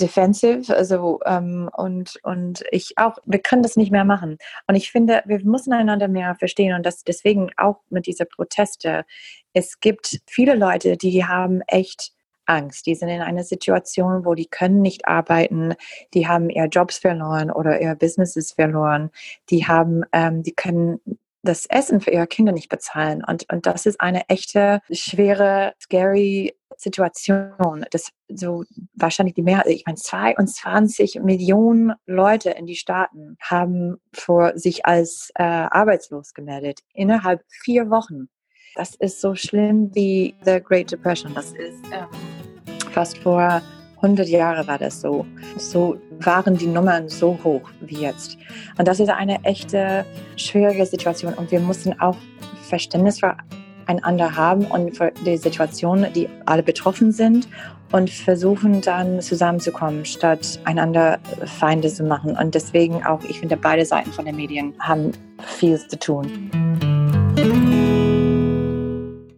defensive, 0.00 0.74
also 0.74 1.20
ähm, 1.26 1.68
und 1.76 2.20
und 2.22 2.64
ich 2.70 2.96
auch, 2.96 3.18
wir 3.24 3.40
können 3.40 3.62
das 3.62 3.76
nicht 3.76 3.90
mehr 3.90 4.04
machen. 4.04 4.38
Und 4.68 4.76
ich 4.76 4.90
finde, 4.92 5.22
wir 5.26 5.44
müssen 5.44 5.72
einander 5.72 6.08
mehr 6.08 6.36
verstehen 6.36 6.74
und 6.74 6.86
das 6.86 7.02
deswegen 7.04 7.50
auch 7.56 7.80
mit 7.90 8.06
dieser 8.06 8.24
Proteste. 8.24 9.04
Es 9.52 9.80
gibt 9.80 10.20
viele 10.26 10.54
Leute, 10.54 10.96
die 10.96 11.24
haben 11.24 11.60
echt 11.66 12.12
Angst. 12.46 12.86
Die 12.86 12.94
sind 12.94 13.08
in 13.08 13.22
einer 13.22 13.44
Situation, 13.44 14.24
wo 14.24 14.34
die 14.34 14.46
können 14.46 14.82
nicht 14.82 15.08
arbeiten, 15.08 15.74
die 16.12 16.28
haben 16.28 16.50
ihre 16.50 16.66
Jobs 16.66 16.98
verloren 16.98 17.50
oder 17.50 17.80
ihre 17.80 17.96
Businesses 17.96 18.52
verloren, 18.52 19.10
die 19.50 19.66
haben, 19.66 20.04
ähm, 20.12 20.42
die 20.42 20.52
können 20.52 21.00
das 21.44 21.66
Essen 21.66 22.00
für 22.00 22.10
ihre 22.10 22.26
Kinder 22.26 22.52
nicht 22.52 22.68
bezahlen. 22.68 23.22
Und, 23.24 23.50
und 23.52 23.66
das 23.66 23.86
ist 23.86 24.00
eine 24.00 24.28
echte, 24.28 24.80
schwere, 24.90 25.74
scary 25.80 26.56
Situation. 26.76 27.84
Das 27.90 28.10
so 28.28 28.64
wahrscheinlich 28.94 29.34
die 29.34 29.42
Mehrheit, 29.42 29.66
ich 29.68 29.84
meine, 29.86 29.96
22 29.96 31.20
Millionen 31.22 31.92
Leute 32.06 32.50
in 32.50 32.66
die 32.66 32.76
Staaten 32.76 33.36
haben 33.40 33.96
vor 34.12 34.58
sich 34.58 34.86
als 34.86 35.30
äh, 35.34 35.42
arbeitslos 35.42 36.34
gemeldet 36.34 36.80
innerhalb 36.92 37.42
vier 37.48 37.90
Wochen. 37.90 38.28
Das 38.74 38.94
ist 38.96 39.20
so 39.20 39.34
schlimm 39.34 39.94
wie 39.94 40.34
the 40.44 40.60
Great 40.60 40.90
Depression. 40.90 41.32
Das 41.34 41.52
ist 41.52 41.84
ähm, 41.92 42.08
fast 42.90 43.18
vor 43.18 43.62
100 44.04 44.28
Jahre 44.28 44.66
war 44.66 44.76
das 44.76 45.00
so. 45.00 45.24
So 45.56 45.96
waren 46.20 46.58
die 46.58 46.66
Nummern 46.66 47.08
so 47.08 47.38
hoch 47.42 47.70
wie 47.80 48.02
jetzt. 48.02 48.36
Und 48.76 48.86
das 48.86 49.00
ist 49.00 49.08
eine 49.08 49.42
echte 49.44 50.04
schwierige 50.36 50.84
Situation. 50.84 51.32
Und 51.32 51.50
wir 51.50 51.60
mussten 51.60 51.98
auch 52.00 52.16
Verständnis 52.68 53.20
für 53.20 53.34
einander 53.86 54.36
haben 54.36 54.66
und 54.66 54.96
für 54.96 55.10
die 55.24 55.38
Situation, 55.38 56.06
die 56.14 56.28
alle 56.44 56.62
betroffen 56.62 57.12
sind 57.12 57.48
und 57.92 58.10
versuchen 58.10 58.82
dann 58.82 59.22
zusammenzukommen, 59.22 60.04
statt 60.04 60.60
einander 60.64 61.18
Feinde 61.46 61.88
zu 61.88 62.04
machen. 62.04 62.36
Und 62.36 62.54
deswegen 62.54 63.04
auch, 63.04 63.22
ich 63.24 63.40
finde, 63.40 63.56
beide 63.56 63.86
Seiten 63.86 64.12
von 64.12 64.26
den 64.26 64.36
Medien 64.36 64.74
haben 64.80 65.12
viel 65.40 65.78
zu 65.78 65.98
tun. 65.98 66.50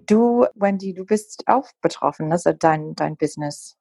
Du, 0.08 0.46
Wendy, 0.54 0.92
du 0.92 1.04
bist 1.04 1.44
auch 1.46 1.68
betroffen, 1.80 2.32
also 2.32 2.52
dein, 2.52 2.96
dein 2.96 3.16
Business. 3.16 3.76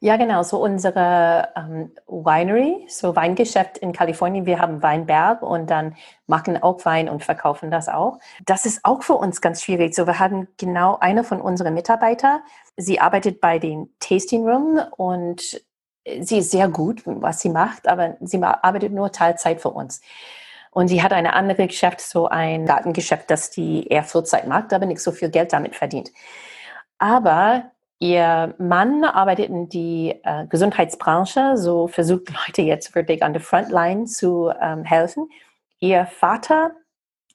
Ja, 0.00 0.16
genau. 0.16 0.42
So 0.42 0.62
unsere 0.62 1.48
ähm, 1.56 1.92
Winery, 2.06 2.86
so 2.88 3.16
Weingeschäft 3.16 3.78
in 3.78 3.92
Kalifornien. 3.92 4.46
Wir 4.46 4.58
haben 4.58 4.82
Weinberg 4.82 5.42
und 5.42 5.70
dann 5.70 5.96
machen 6.26 6.62
auch 6.62 6.84
Wein 6.84 7.08
und 7.08 7.24
verkaufen 7.24 7.70
das 7.70 7.88
auch. 7.88 8.18
Das 8.44 8.66
ist 8.66 8.84
auch 8.84 9.02
für 9.02 9.14
uns 9.14 9.40
ganz 9.40 9.62
schwierig. 9.62 9.94
So, 9.94 10.06
wir 10.06 10.18
haben 10.18 10.48
genau 10.58 10.98
eine 11.00 11.24
von 11.24 11.40
unseren 11.40 11.74
Mitarbeiter. 11.74 12.42
Sie 12.76 13.00
arbeitet 13.00 13.40
bei 13.40 13.58
den 13.58 13.88
Tasting 14.00 14.46
Room 14.46 14.80
und 14.96 15.60
sie 16.20 16.38
ist 16.38 16.50
sehr 16.50 16.68
gut, 16.68 17.02
was 17.04 17.40
sie 17.40 17.48
macht, 17.48 17.88
aber 17.88 18.16
sie 18.20 18.42
arbeitet 18.42 18.92
nur 18.92 19.12
Teilzeit 19.12 19.60
für 19.60 19.70
uns. 19.70 20.00
Und 20.70 20.88
sie 20.88 21.02
hat 21.02 21.12
eine 21.14 21.32
andere 21.32 21.66
Geschäft, 21.66 22.02
so 22.02 22.28
ein 22.28 22.66
Gartengeschäft, 22.66 23.30
das 23.30 23.50
die 23.50 23.86
eher 23.88 24.04
Vollzeit 24.04 24.46
macht, 24.46 24.74
aber 24.74 24.84
nicht 24.84 25.00
so 25.00 25.10
viel 25.10 25.30
Geld 25.30 25.54
damit 25.54 25.74
verdient. 25.74 26.12
Aber 26.98 27.70
Ihr 27.98 28.54
Mann 28.58 29.04
arbeitet 29.04 29.48
in 29.48 29.68
die 29.68 30.14
äh, 30.22 30.46
Gesundheitsbranche, 30.46 31.56
so 31.56 31.88
versucht 31.88 32.30
Leute 32.46 32.62
jetzt 32.62 32.94
wirklich 32.94 33.22
an 33.22 33.32
der 33.32 33.42
Frontline 33.42 34.04
zu 34.06 34.52
ähm, 34.60 34.84
helfen. 34.84 35.30
Ihr 35.80 36.06
Vater 36.06 36.72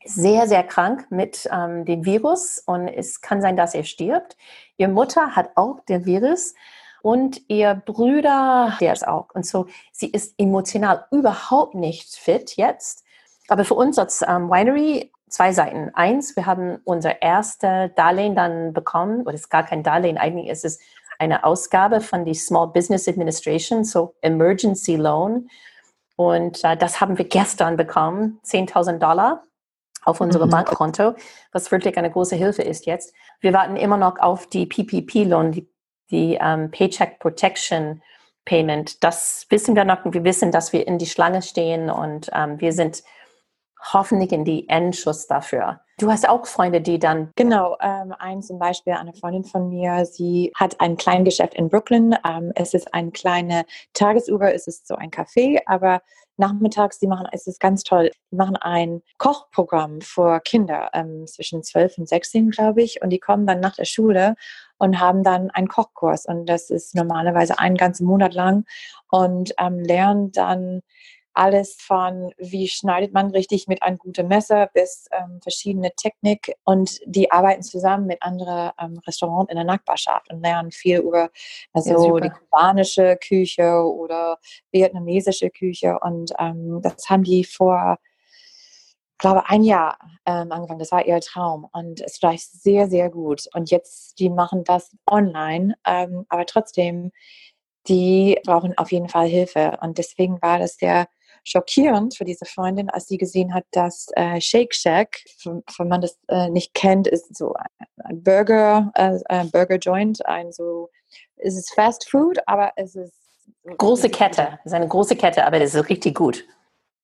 ist 0.03 0.15
sehr, 0.15 0.47
sehr 0.47 0.63
krank 0.63 1.07
mit 1.09 1.47
ähm, 1.51 1.85
dem 1.85 2.05
Virus 2.05 2.61
und 2.65 2.87
es 2.87 3.21
kann 3.21 3.41
sein, 3.41 3.57
dass 3.57 3.73
er 3.73 3.83
stirbt. 3.83 4.37
Ihr 4.77 4.87
Mutter 4.87 5.35
hat 5.35 5.51
auch 5.55 5.79
den 5.85 6.05
Virus 6.05 6.53
und 7.01 7.41
ihr 7.47 7.75
Bruder, 7.75 8.77
der 8.79 8.93
ist 8.93 9.07
auch. 9.07 9.29
Und 9.33 9.45
so, 9.45 9.67
sie 9.91 10.09
ist 10.11 10.35
emotional 10.37 11.05
überhaupt 11.11 11.73
nicht 11.73 12.15
fit 12.15 12.55
jetzt. 12.57 13.03
Aber 13.47 13.65
für 13.65 13.73
uns 13.73 13.97
als 13.97 14.21
ähm, 14.21 14.49
Winery 14.49 15.11
zwei 15.31 15.53
Seiten. 15.53 15.89
Eins, 15.95 16.35
wir 16.35 16.45
haben 16.45 16.79
unser 16.83 17.21
erstes 17.21 17.91
Darlehen 17.95 18.35
dann 18.35 18.73
bekommen, 18.73 19.21
oder 19.21 19.33
es 19.33 19.41
ist 19.41 19.49
gar 19.49 19.65
kein 19.65 19.81
Darlehen, 19.81 20.17
eigentlich 20.17 20.49
ist 20.49 20.65
es 20.65 20.79
eine 21.17 21.43
Ausgabe 21.43 22.01
von 22.01 22.25
die 22.25 22.33
Small 22.33 22.67
Business 22.67 23.07
Administration, 23.07 23.83
so 23.83 24.15
Emergency 24.21 24.95
Loan. 24.95 25.49
Und 26.15 26.63
äh, 26.63 26.75
das 26.75 26.99
haben 26.99 27.17
wir 27.17 27.25
gestern 27.25 27.77
bekommen, 27.77 28.39
10.000 28.45 28.99
Dollar 28.99 29.43
auf 30.03 30.19
unserem 30.19 30.47
mhm. 30.47 30.51
Bankkonto, 30.51 31.15
was 31.51 31.71
wirklich 31.71 31.97
eine 31.97 32.11
große 32.11 32.35
Hilfe 32.35 32.63
ist 32.63 32.85
jetzt. 32.85 33.13
Wir 33.39 33.53
warten 33.53 33.75
immer 33.75 33.97
noch 33.97 34.19
auf 34.19 34.47
die 34.47 34.65
PPP-Loan, 34.65 35.51
die, 35.51 35.69
die 36.09 36.37
ähm, 36.41 36.71
Paycheck 36.71 37.19
Protection 37.19 38.01
Payment. 38.45 39.03
Das 39.03 39.45
wissen 39.49 39.75
wir 39.75 39.85
noch 39.85 39.99
wir 40.03 40.23
wissen, 40.23 40.51
dass 40.51 40.73
wir 40.73 40.87
in 40.87 40.97
die 40.97 41.05
Schlange 41.05 41.43
stehen 41.43 41.89
und 41.91 42.31
ähm, 42.33 42.59
wir 42.59 42.73
sind 42.73 43.03
hoffentlich 43.81 44.31
in 44.31 44.45
die 44.45 44.67
Endschuss 44.69 45.27
dafür. 45.27 45.81
Du 45.97 46.09
hast 46.11 46.27
auch 46.27 46.47
Freunde, 46.47 46.81
die 46.81 46.97
dann. 46.97 47.31
Genau, 47.35 47.77
ähm, 47.79 48.13
ein 48.17 48.41
zum 48.41 48.57
Beispiel 48.57 48.93
eine 48.93 49.13
Freundin 49.13 49.43
von 49.43 49.69
mir, 49.69 50.05
sie 50.05 50.51
hat 50.55 50.79
ein 50.81 50.97
Kleingeschäft 50.97 51.53
in 51.53 51.69
Brooklyn. 51.69 52.15
Ähm, 52.27 52.51
es 52.55 52.73
ist 52.73 52.93
ein 52.93 53.11
kleine 53.11 53.65
Tagesuhr, 53.93 54.41
es 54.53 54.65
ist 54.65 54.87
so 54.87 54.95
ein 54.95 55.11
Café, 55.11 55.59
aber 55.67 56.01
nachmittags, 56.37 56.97
die 56.97 57.07
machen, 57.07 57.27
es 57.31 57.45
ist 57.45 57.59
ganz 57.59 57.83
toll, 57.83 58.11
die 58.31 58.35
machen 58.35 58.57
ein 58.57 59.01
Kochprogramm 59.19 60.01
für 60.01 60.39
Kinder 60.39 60.89
ähm, 60.93 61.27
zwischen 61.27 61.63
12 61.63 61.99
und 61.99 62.09
16, 62.09 62.49
glaube 62.49 62.81
ich, 62.81 63.01
und 63.01 63.11
die 63.11 63.19
kommen 63.19 63.45
dann 63.45 63.59
nach 63.59 63.75
der 63.75 63.85
Schule 63.85 64.35
und 64.79 64.99
haben 64.99 65.23
dann 65.23 65.51
einen 65.51 65.67
Kochkurs 65.67 66.25
und 66.25 66.47
das 66.47 66.71
ist 66.71 66.95
normalerweise 66.95 67.59
einen 67.59 67.77
ganzen 67.77 68.05
Monat 68.07 68.33
lang 68.33 68.65
und 69.11 69.53
ähm, 69.59 69.79
lernen 69.79 70.31
dann 70.31 70.81
alles 71.33 71.77
von 71.79 72.33
wie 72.37 72.67
schneidet 72.67 73.13
man 73.13 73.31
richtig 73.31 73.67
mit 73.67 73.81
einem 73.83 73.97
guten 73.97 74.27
Messer 74.27 74.69
bis 74.73 75.07
ähm, 75.11 75.39
verschiedene 75.41 75.91
Technik 75.95 76.53
und 76.65 76.99
die 77.05 77.31
arbeiten 77.31 77.63
zusammen 77.63 78.07
mit 78.07 78.21
anderen 78.21 78.71
ähm, 78.79 78.99
Restaurants 79.07 79.49
in 79.49 79.55
der 79.55 79.65
Nachbarschaft 79.65 80.31
und 80.31 80.41
lernen 80.41 80.71
viel 80.71 80.99
über 80.99 81.29
also 81.73 82.17
ja, 82.17 82.21
die 82.21 82.29
kubanische 82.29 83.17
Küche 83.17 83.81
oder 83.83 84.37
vietnamesische 84.71 85.49
Küche 85.49 85.97
und 86.01 86.31
ähm, 86.39 86.81
das 86.81 87.09
haben 87.09 87.23
die 87.23 87.43
vor 87.43 87.97
glaube 89.17 89.47
ein 89.47 89.63
Jahr 89.63 89.99
ähm, 90.25 90.51
angefangen. 90.51 90.79
Das 90.79 90.91
war 90.91 91.05
ihr 91.05 91.21
Traum 91.21 91.67
und 91.71 92.01
es 92.01 92.19
läuft 92.21 92.51
sehr 92.51 92.87
sehr 92.87 93.09
gut 93.09 93.47
und 93.53 93.71
jetzt 93.71 94.19
die 94.19 94.29
machen 94.29 94.63
das 94.63 94.95
online, 95.09 95.75
ähm, 95.85 96.25
aber 96.27 96.45
trotzdem 96.45 97.11
die 97.87 98.39
brauchen 98.45 98.77
auf 98.77 98.91
jeden 98.91 99.09
Fall 99.09 99.27
Hilfe 99.27 99.77
und 99.81 99.97
deswegen 99.97 100.41
war 100.41 100.59
das 100.59 100.77
der 100.77 101.07
schockierend 101.43 102.15
für 102.15 102.25
diese 102.25 102.45
Freundin, 102.45 102.89
als 102.89 103.07
sie 103.07 103.17
gesehen 103.17 103.53
hat, 103.53 103.65
dass 103.71 104.07
äh, 104.15 104.39
Shake 104.39 104.73
Shack, 104.73 105.23
wenn 105.43 105.87
man 105.87 106.01
das 106.01 106.17
äh, 106.27 106.49
nicht 106.49 106.73
kennt, 106.73 107.07
ist 107.07 107.35
so 107.35 107.53
ein 108.03 108.23
Burger, 108.23 108.91
äh, 108.95 109.19
ein 109.25 109.49
Burger 109.51 109.77
Joint, 109.77 110.25
ein 110.25 110.51
so, 110.51 110.89
es 111.37 111.55
ist 111.55 111.73
Fast 111.73 112.09
Food, 112.09 112.37
aber 112.45 112.71
es 112.75 112.95
ist 112.95 113.13
große 113.77 114.09
Kette, 114.09 114.59
es 114.59 114.71
ist 114.71 114.73
eine 114.73 114.87
große 114.87 115.15
Kette, 115.15 115.45
aber 115.45 115.59
das 115.59 115.73
ist 115.73 115.89
richtig 115.89 116.15
gut. 116.15 116.45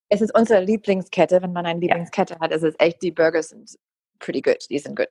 Es 0.09 0.21
ist 0.21 0.33
unsere 0.33 0.61
Lieblingskette, 0.63 1.41
wenn 1.41 1.51
man 1.51 1.65
eine 1.65 1.79
Lieblingskette 1.79 2.35
ja. 2.35 2.39
hat. 2.39 2.51
Es 2.51 2.63
ist 2.63 2.79
echt, 2.79 3.01
die 3.01 3.11
Burger 3.11 3.43
sind 3.43 3.69
pretty 4.19 4.41
good, 4.41 4.65
die 4.69 4.79
sind 4.79 4.95
gut. 4.95 5.09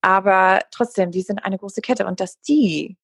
Aber 0.00 0.60
trotzdem, 0.70 1.10
die 1.10 1.22
sind 1.22 1.38
eine 1.40 1.58
große 1.58 1.80
Kette 1.80 2.06
und 2.06 2.20
dass 2.20 2.40
die 2.40 2.96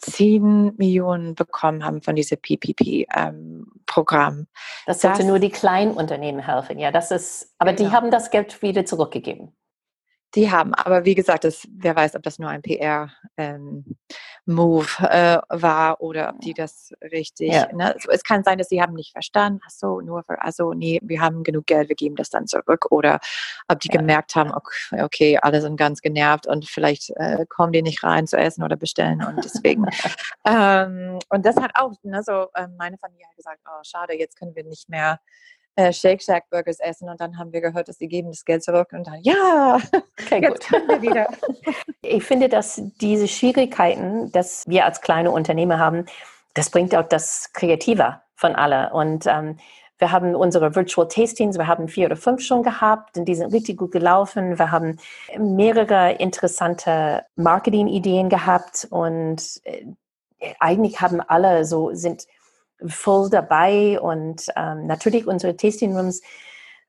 10 0.00 0.76
Millionen 0.76 1.34
bekommen 1.34 1.84
haben 1.84 2.02
von 2.02 2.16
diesem 2.16 2.38
PPP-Programm. 2.38 4.34
Ähm, 4.34 4.46
das 4.86 5.00
sollte 5.00 5.18
das, 5.18 5.26
nur 5.26 5.38
die 5.38 5.50
kleinen 5.50 5.92
Unternehmen 5.92 6.40
helfen. 6.40 6.78
Ja, 6.78 6.90
das 6.90 7.10
ist, 7.10 7.54
aber 7.58 7.72
genau. 7.72 7.88
die 7.88 7.94
haben 7.94 8.10
das 8.10 8.30
Geld 8.30 8.62
wieder 8.62 8.84
zurückgegeben. 8.84 9.52
Die 10.34 10.50
haben, 10.50 10.74
aber 10.74 11.04
wie 11.04 11.16
gesagt, 11.16 11.42
das, 11.44 11.66
wer 11.70 11.96
weiß, 11.96 12.14
ob 12.14 12.22
das 12.22 12.38
nur 12.38 12.48
ein 12.48 12.62
PR-Move 12.62 13.10
ähm, 14.46 15.10
äh, 15.10 15.38
war 15.48 16.00
oder 16.00 16.30
ob 16.30 16.40
die 16.40 16.54
das 16.54 16.92
richtig. 17.02 17.52
Ja. 17.52 17.72
Ne? 17.72 17.94
Also 17.94 18.10
es 18.10 18.22
kann 18.22 18.44
sein, 18.44 18.58
dass 18.58 18.68
sie 18.68 18.80
haben 18.80 18.94
nicht 18.94 19.10
verstanden. 19.10 19.60
Ach 19.66 19.70
so, 19.70 20.00
nur 20.00 20.22
für, 20.22 20.40
also 20.40 20.72
nee, 20.72 21.00
wir 21.02 21.20
haben 21.20 21.42
genug 21.42 21.66
Geld, 21.66 21.88
wir 21.88 21.96
geben 21.96 22.14
das 22.14 22.30
dann 22.30 22.46
zurück. 22.46 22.86
Oder 22.90 23.18
ob 23.66 23.80
die 23.80 23.88
ja. 23.92 23.98
gemerkt 23.98 24.36
haben, 24.36 24.52
okay, 24.52 25.02
okay, 25.02 25.38
alle 25.38 25.60
sind 25.60 25.76
ganz 25.76 26.00
genervt 26.00 26.46
und 26.46 26.64
vielleicht 26.64 27.10
äh, 27.16 27.44
kommen 27.48 27.72
die 27.72 27.82
nicht 27.82 28.04
rein 28.04 28.28
zu 28.28 28.36
essen 28.36 28.62
oder 28.62 28.76
bestellen 28.76 29.24
und 29.24 29.44
deswegen. 29.44 29.86
ähm, 30.46 31.18
und 31.28 31.44
das 31.44 31.56
hat 31.56 31.72
auch, 31.74 31.92
ne, 32.04 32.22
so 32.22 32.46
äh, 32.54 32.68
meine 32.78 32.98
Familie 32.98 33.26
hat 33.26 33.36
gesagt, 33.36 33.60
oh 33.66 33.82
schade, 33.82 34.16
jetzt 34.16 34.38
können 34.38 34.54
wir 34.54 34.64
nicht 34.64 34.88
mehr 34.88 35.18
äh, 35.80 35.92
Shake 35.92 36.22
Shack 36.22 36.50
Burgers 36.50 36.78
essen 36.80 37.08
und 37.08 37.20
dann 37.20 37.38
haben 37.38 37.52
wir 37.52 37.60
gehört, 37.60 37.88
dass 37.88 37.98
sie 37.98 38.08
geben 38.08 38.28
das 38.28 38.44
Geld 38.44 38.62
zurück 38.62 38.88
und 38.92 39.06
dann, 39.06 39.20
ja, 39.22 39.78
okay, 40.20 40.40
jetzt 40.42 40.68
können 40.68 40.88
wir 40.88 41.02
wieder. 41.02 41.28
Ich 42.02 42.24
finde, 42.24 42.48
dass 42.48 42.80
diese 43.00 43.28
Schwierigkeiten, 43.28 44.32
dass 44.32 44.66
wir 44.66 44.84
als 44.84 45.00
kleine 45.00 45.30
Unternehmer 45.30 45.78
haben, 45.78 46.06
das 46.54 46.70
bringt 46.70 46.94
auch 46.94 47.06
das 47.06 47.52
Kreative 47.52 48.20
von 48.34 48.56
alle 48.56 48.92
und 48.92 49.26
ähm, 49.26 49.58
wir 49.98 50.10
haben 50.10 50.34
unsere 50.34 50.74
Virtual 50.74 51.06
Tastings, 51.06 51.58
wir 51.58 51.66
haben 51.66 51.86
vier 51.86 52.06
oder 52.06 52.16
fünf 52.16 52.40
schon 52.40 52.62
gehabt 52.62 53.18
und 53.18 53.26
die 53.26 53.34
sind 53.34 53.52
richtig 53.52 53.76
gut 53.76 53.92
gelaufen. 53.92 54.58
Wir 54.58 54.70
haben 54.70 54.96
mehrere 55.38 56.12
interessante 56.12 57.22
Marketing-Ideen 57.36 58.30
gehabt 58.30 58.88
und 58.90 59.60
äh, 59.64 59.84
eigentlich 60.58 61.02
haben 61.02 61.20
alle 61.20 61.66
so, 61.66 61.90
sind 61.92 62.26
voll 62.86 63.30
dabei 63.30 64.00
und 64.00 64.46
ähm, 64.56 64.86
natürlich 64.86 65.26
unsere 65.26 65.56
Tasting 65.56 65.96
Rooms, 65.96 66.22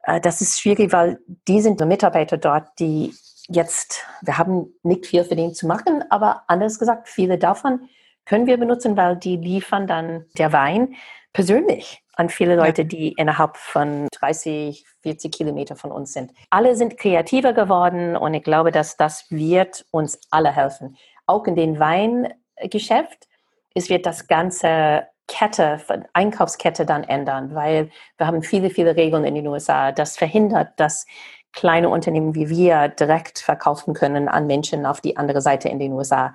äh, 0.03 0.19
das 0.21 0.41
ist 0.41 0.59
schwierig, 0.59 0.91
weil 0.91 1.19
die 1.47 1.61
sind 1.61 1.79
Mitarbeiter 1.85 2.37
dort, 2.37 2.67
die 2.79 3.13
jetzt, 3.47 4.05
wir 4.21 4.37
haben 4.37 4.73
nicht 4.83 5.05
viel 5.05 5.23
für 5.23 5.35
den 5.35 5.53
zu 5.53 5.67
machen, 5.67 6.03
aber 6.09 6.43
anders 6.47 6.79
gesagt, 6.79 7.09
viele 7.09 7.37
davon 7.37 7.89
können 8.25 8.47
wir 8.47 8.57
benutzen, 8.57 8.95
weil 8.97 9.17
die 9.17 9.37
liefern 9.37 9.87
dann 9.87 10.25
der 10.37 10.53
Wein 10.53 10.95
persönlich 11.33 12.03
an 12.15 12.29
viele 12.29 12.55
Leute, 12.55 12.85
die 12.85 13.13
innerhalb 13.13 13.57
von 13.57 14.07
30, 14.11 14.85
40 15.01 15.31
Kilometer 15.31 15.75
von 15.75 15.91
uns 15.91 16.13
sind. 16.13 16.31
Alle 16.49 16.75
sind 16.75 16.97
kreativer 16.97 17.53
geworden 17.53 18.15
und 18.15 18.33
ich 18.33 18.43
glaube, 18.43 18.71
dass 18.71 18.97
das 18.97 19.25
wird 19.31 19.85
uns 19.91 20.19
alle 20.29 20.51
helfen. 20.51 20.97
Auch 21.25 21.45
in 21.45 21.55
den 21.55 21.79
Weingeschäft. 21.79 23.27
Es 23.73 23.89
wird 23.89 24.05
das 24.05 24.27
ganze 24.27 25.07
Kette, 25.31 25.79
Einkaufskette 26.11 26.85
dann 26.85 27.05
ändern, 27.05 27.55
weil 27.55 27.89
wir 28.17 28.27
haben 28.27 28.43
viele, 28.43 28.69
viele 28.69 28.97
Regeln 28.97 29.23
in 29.23 29.33
den 29.33 29.47
USA. 29.47 29.93
Das 29.93 30.17
verhindert, 30.17 30.73
dass 30.75 31.05
kleine 31.53 31.87
Unternehmen 31.87 32.35
wie 32.35 32.49
wir 32.49 32.89
direkt 32.89 33.39
verkaufen 33.39 33.93
können 33.93 34.27
an 34.27 34.45
Menschen 34.45 34.85
auf 34.85 34.99
die 34.99 35.15
andere 35.15 35.41
Seite 35.41 35.69
in 35.69 35.79
den 35.79 35.93
USA. 35.93 36.33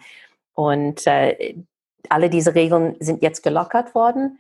Und 0.54 1.06
äh, 1.06 1.56
alle 2.08 2.30
diese 2.30 2.54
Regeln 2.54 2.96
sind 2.98 3.22
jetzt 3.22 3.42
gelockert 3.42 3.94
worden, 3.94 4.38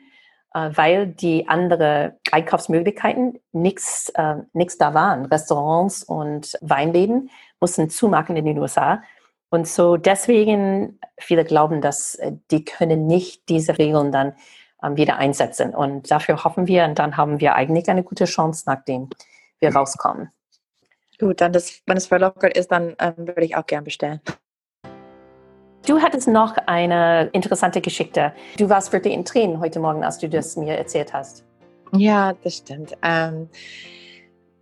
äh, 0.54 0.70
weil 0.72 1.08
die 1.08 1.48
anderen 1.48 2.12
Einkaufsmöglichkeiten 2.32 3.38
nichts 3.52 4.10
äh, 4.14 4.36
da 4.78 4.94
waren. 4.94 5.26
Restaurants 5.26 6.02
und 6.02 6.58
Weinläden 6.62 7.30
mussten 7.60 7.90
zumachen 7.90 8.36
in 8.36 8.46
den 8.46 8.58
USA. 8.58 9.02
Und 9.50 9.68
so 9.68 9.96
deswegen, 9.96 10.98
viele 11.18 11.44
glauben, 11.44 11.80
dass 11.80 12.16
äh, 12.16 12.32
die 12.50 12.64
können 12.64 13.06
nicht 13.06 13.48
diese 13.48 13.78
Regeln 13.78 14.12
dann 14.12 14.34
ähm, 14.82 14.96
wieder 14.96 15.16
einsetzen. 15.16 15.74
Und 15.74 16.10
dafür 16.10 16.44
hoffen 16.44 16.66
wir, 16.66 16.84
und 16.84 16.98
dann 16.98 17.16
haben 17.16 17.40
wir 17.40 17.54
eigentlich 17.54 17.88
eine 17.88 18.02
gute 18.02 18.24
Chance, 18.24 18.64
nachdem 18.66 19.08
wir 19.60 19.74
rauskommen. 19.74 20.30
Gut, 21.18 21.40
dann 21.40 21.52
das, 21.52 21.80
wenn 21.86 21.96
es 21.96 22.06
verlockert 22.06 22.56
ist, 22.56 22.70
dann 22.70 22.94
ähm, 22.98 23.14
würde 23.16 23.44
ich 23.44 23.56
auch 23.56 23.66
gern 23.66 23.84
bestellen. 23.84 24.20
Du 25.86 26.02
hattest 26.02 26.26
noch 26.26 26.56
eine 26.66 27.28
interessante 27.32 27.80
Geschichte. 27.80 28.32
Du 28.58 28.68
warst 28.68 28.92
wirklich 28.92 29.14
in 29.14 29.24
Tränen 29.24 29.60
heute 29.60 29.78
Morgen, 29.78 30.02
als 30.02 30.18
du 30.18 30.28
das 30.28 30.56
mir 30.56 30.76
erzählt 30.76 31.12
hast. 31.12 31.44
Ja, 31.92 32.34
das 32.42 32.56
stimmt. 32.56 32.96
Ähm, 33.02 33.48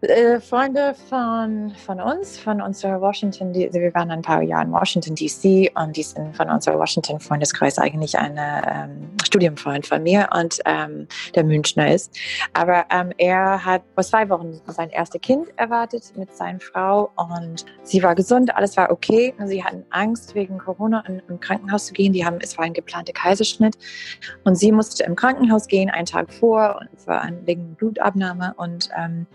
äh, 0.08 0.40
Freunde 0.40 0.94
von, 1.08 1.72
von 1.84 2.00
uns, 2.00 2.38
von 2.38 2.60
unserer 2.60 3.00
Washington, 3.00 3.52
die, 3.52 3.72
wir 3.72 3.94
waren 3.94 4.10
ein 4.10 4.22
paar 4.22 4.42
Jahre 4.42 4.64
in 4.64 4.72
Washington 4.72 5.14
DC 5.14 5.70
und 5.74 5.96
die 5.96 6.02
sind 6.02 6.36
von 6.36 6.48
unserer 6.48 6.78
Washington 6.78 7.20
Freundeskreis 7.20 7.78
eigentlich 7.78 8.18
ein 8.18 8.38
ähm, 8.38 9.10
Studienfreund 9.24 9.86
von 9.86 10.02
mir 10.02 10.28
und 10.34 10.60
ähm, 10.64 11.06
der 11.34 11.44
Münchner 11.44 11.92
ist. 11.92 12.16
Aber 12.52 12.84
ähm, 12.90 13.12
er 13.18 13.64
hat 13.64 13.82
vor 13.94 14.04
zwei 14.04 14.28
Wochen 14.28 14.60
sein 14.66 14.90
erstes 14.90 15.20
Kind 15.20 15.48
erwartet 15.56 16.12
mit 16.16 16.34
seiner 16.34 16.60
Frau 16.60 17.10
und 17.16 17.64
sie 17.82 18.02
war 18.02 18.14
gesund, 18.14 18.54
alles 18.54 18.76
war 18.76 18.90
okay. 18.90 19.34
Sie 19.46 19.64
hatten 19.64 19.84
Angst 19.90 20.34
wegen 20.34 20.58
Corona 20.58 21.02
in, 21.06 21.22
im 21.28 21.40
Krankenhaus 21.40 21.86
zu 21.86 21.94
gehen. 21.94 22.12
Die 22.12 22.24
haben, 22.24 22.38
es 22.40 22.56
war 22.58 22.64
ein 22.64 22.74
geplanter 22.74 23.12
Kaiserschnitt 23.12 23.76
und 24.44 24.56
sie 24.56 24.72
musste 24.72 25.04
im 25.04 25.16
Krankenhaus 25.16 25.66
gehen 25.66 25.90
einen 25.90 26.06
Tag 26.06 26.32
vor 26.32 26.78
und 26.80 26.88
es 26.96 27.06
war 27.06 27.28
wegen 27.44 27.74
Blutabnahme 27.74 28.54
und 28.56 28.88
ähm, 28.96 29.26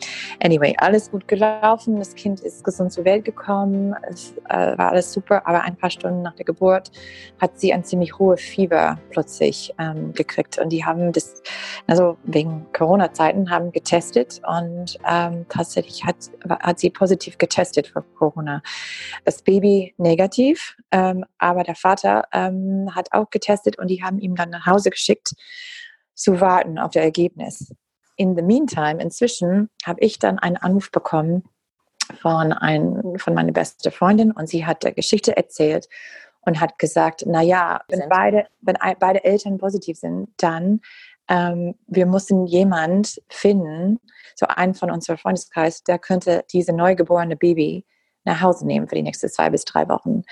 anyway, 0.43 0.58
anyway, 0.59 0.75
alles 0.77 1.09
gut 1.11 1.27
gelaufen. 1.27 1.97
Das 1.97 2.15
Kind 2.15 2.41
ist 2.41 2.63
gesund 2.63 2.91
zur 2.91 3.05
Welt 3.05 3.25
gekommen. 3.25 3.95
Es 4.09 4.33
äh, 4.49 4.77
war 4.77 4.91
alles 4.91 5.11
super. 5.11 5.47
Aber 5.47 5.61
ein 5.61 5.75
paar 5.75 5.89
Stunden 5.89 6.21
nach 6.21 6.35
der 6.35 6.45
Geburt 6.45 6.91
hat 7.39 7.59
sie 7.59 7.73
ein 7.73 7.83
ziemlich 7.83 8.17
hohes 8.19 8.41
Fieber 8.41 8.99
plötzlich 9.09 9.73
ähm, 9.79 10.13
gekriegt. 10.13 10.57
Und 10.57 10.69
die 10.69 10.85
haben 10.85 11.11
das, 11.11 11.41
also 11.87 12.17
wegen 12.23 12.65
Corona-Zeiten, 12.73 13.49
haben 13.49 13.71
getestet 13.71 14.41
und 14.47 14.97
ähm, 15.09 15.45
tatsächlich 15.49 16.03
hat, 16.05 16.17
hat 16.49 16.79
sie 16.79 16.89
positiv 16.89 17.37
getestet 17.37 17.87
für 17.87 18.03
Corona. 18.17 18.61
Das 19.25 19.41
Baby 19.41 19.93
negativ, 19.97 20.75
ähm, 20.91 21.25
aber 21.37 21.63
der 21.63 21.75
Vater 21.75 22.25
ähm, 22.33 22.89
hat 22.93 23.13
auch 23.13 23.29
getestet 23.29 23.77
und 23.77 23.87
die 23.87 24.03
haben 24.03 24.19
ihm 24.19 24.35
dann 24.35 24.49
nach 24.49 24.65
Hause 24.65 24.89
geschickt 24.89 25.33
zu 26.13 26.41
warten 26.41 26.77
auf 26.77 26.91
das 26.91 27.03
Ergebnis 27.03 27.73
in 28.19 28.35
the 28.35 28.41
meantime, 28.41 29.01
inzwischen 29.01 29.69
habe 29.85 30.01
ich 30.01 30.19
dann 30.19 30.39
einen 30.39 30.57
Anruf 30.57 30.91
bekommen 30.91 31.45
von, 32.19 32.51
ein, 32.51 33.17
von 33.17 33.33
meiner 33.33 33.53
besten 33.53 33.91
Freundin 33.91 34.31
und 34.31 34.49
sie 34.49 34.65
hat 34.65 34.83
der 34.83 34.91
Geschichte 34.91 35.37
erzählt 35.37 35.87
und 36.41 36.59
hat 36.59 36.77
gesagt, 36.79 37.23
na 37.25 37.41
ja, 37.41 37.81
wenn 37.87 38.03
beide, 38.09 38.45
wenn 38.59 38.77
beide 38.99 39.23
Eltern 39.23 39.57
positiv 39.57 39.97
sind, 39.97 40.29
dann 40.35 40.81
ähm, 41.29 41.75
wir 41.87 42.05
müssen 42.05 42.45
jemand 42.45 43.21
finden, 43.29 44.01
so 44.35 44.47
einen 44.47 44.73
von 44.73 44.91
unserem 44.91 45.17
Freundeskreis, 45.17 45.83
der 45.83 45.97
könnte 45.97 46.43
diese 46.51 46.73
neugeborene 46.73 47.37
Baby 47.37 47.85
nach 48.25 48.41
Hause 48.41 48.67
nehmen 48.67 48.89
für 48.89 48.95
die 48.95 49.03
nächsten 49.03 49.29
zwei 49.29 49.49
bis 49.49 49.63
drei 49.63 49.87
Wochen. 49.87 50.23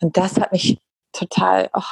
Und 0.00 0.16
das 0.16 0.40
hat 0.40 0.50
mich 0.50 0.78
total, 1.12 1.68
oh, 1.74 1.82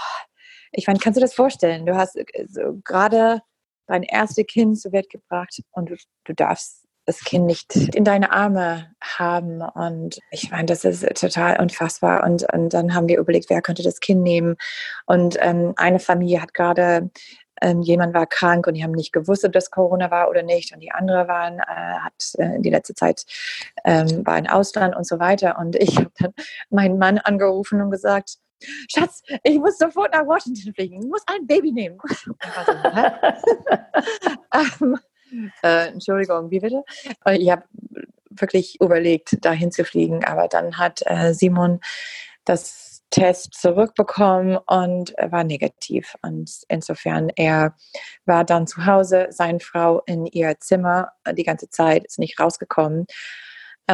ich 0.70 0.86
meine, 0.86 0.98
kannst 0.98 1.18
du 1.18 1.20
das 1.20 1.34
vorstellen? 1.34 1.84
Du 1.84 1.94
hast 1.94 2.16
äh, 2.16 2.46
so 2.48 2.80
gerade 2.84 3.42
dein 3.86 4.02
erstes 4.02 4.46
Kind 4.46 4.80
zur 4.80 4.92
Welt 4.92 5.10
gebracht 5.10 5.60
und 5.72 5.90
du, 5.90 5.96
du 6.24 6.34
darfst 6.34 6.82
das 7.04 7.20
Kind 7.20 7.46
nicht 7.46 7.74
in 7.74 8.04
deine 8.04 8.32
Arme 8.32 8.92
haben. 9.00 9.60
Und 9.60 10.18
ich 10.30 10.50
meine, 10.50 10.66
das 10.66 10.84
ist 10.84 11.04
total 11.18 11.60
unfassbar. 11.60 12.24
Und, 12.24 12.50
und 12.52 12.72
dann 12.72 12.94
haben 12.94 13.08
wir 13.08 13.18
überlegt, 13.18 13.50
wer 13.50 13.62
könnte 13.62 13.82
das 13.82 14.00
Kind 14.00 14.22
nehmen. 14.22 14.56
Und 15.06 15.36
ähm, 15.40 15.72
eine 15.76 15.98
Familie 15.98 16.40
hat 16.40 16.54
gerade, 16.54 17.10
ähm, 17.60 17.82
jemand 17.82 18.14
war 18.14 18.26
krank 18.26 18.66
und 18.66 18.74
die 18.74 18.84
haben 18.84 18.92
nicht 18.92 19.12
gewusst, 19.12 19.44
ob 19.44 19.52
das 19.52 19.70
Corona 19.70 20.10
war 20.10 20.30
oder 20.30 20.42
nicht. 20.42 20.72
Und 20.72 20.80
die 20.80 20.92
andere 20.92 21.26
waren, 21.26 21.58
äh, 21.58 21.98
hat 22.00 22.34
äh, 22.38 22.60
die 22.60 22.70
letzte 22.70 22.94
Zeit 22.94 23.24
ähm, 23.84 24.24
war 24.24 24.38
in 24.38 24.48
Ausland 24.48 24.94
und 24.94 25.06
so 25.06 25.18
weiter. 25.18 25.58
Und 25.58 25.74
ich 25.76 25.96
habe 25.98 26.12
dann 26.18 26.34
meinen 26.70 26.98
Mann 26.98 27.18
angerufen 27.18 27.80
und 27.80 27.90
gesagt, 27.90 28.36
Schatz, 28.88 29.22
ich 29.42 29.58
muss 29.58 29.78
sofort 29.78 30.12
nach 30.12 30.26
Washington 30.26 30.74
fliegen. 30.74 31.02
Ich 31.02 31.08
muss 31.08 31.22
ein 31.26 31.46
Baby 31.46 31.72
nehmen. 31.72 31.98
ähm, 34.54 34.98
äh, 35.62 35.88
Entschuldigung, 35.88 36.50
wie 36.50 36.60
bitte? 36.60 36.84
Ich 37.30 37.50
habe 37.50 37.64
wirklich 38.30 38.80
überlegt, 38.80 39.44
dahin 39.44 39.70
zu 39.70 39.84
fliegen, 39.84 40.24
aber 40.24 40.48
dann 40.48 40.78
hat 40.78 41.02
äh, 41.06 41.34
Simon 41.34 41.80
das 42.44 42.92
Test 43.10 43.54
zurückbekommen 43.54 44.56
und 44.66 45.10
er 45.18 45.30
war 45.30 45.44
negativ. 45.44 46.16
Und 46.22 46.50
insofern, 46.68 47.30
er 47.36 47.76
war 48.24 48.44
dann 48.44 48.66
zu 48.66 48.86
Hause, 48.86 49.26
seine 49.30 49.60
Frau 49.60 50.00
in 50.06 50.24
ihr 50.26 50.58
Zimmer 50.60 51.12
die 51.32 51.44
ganze 51.44 51.68
Zeit, 51.68 52.04
ist 52.06 52.18
nicht 52.18 52.40
rausgekommen. 52.40 53.06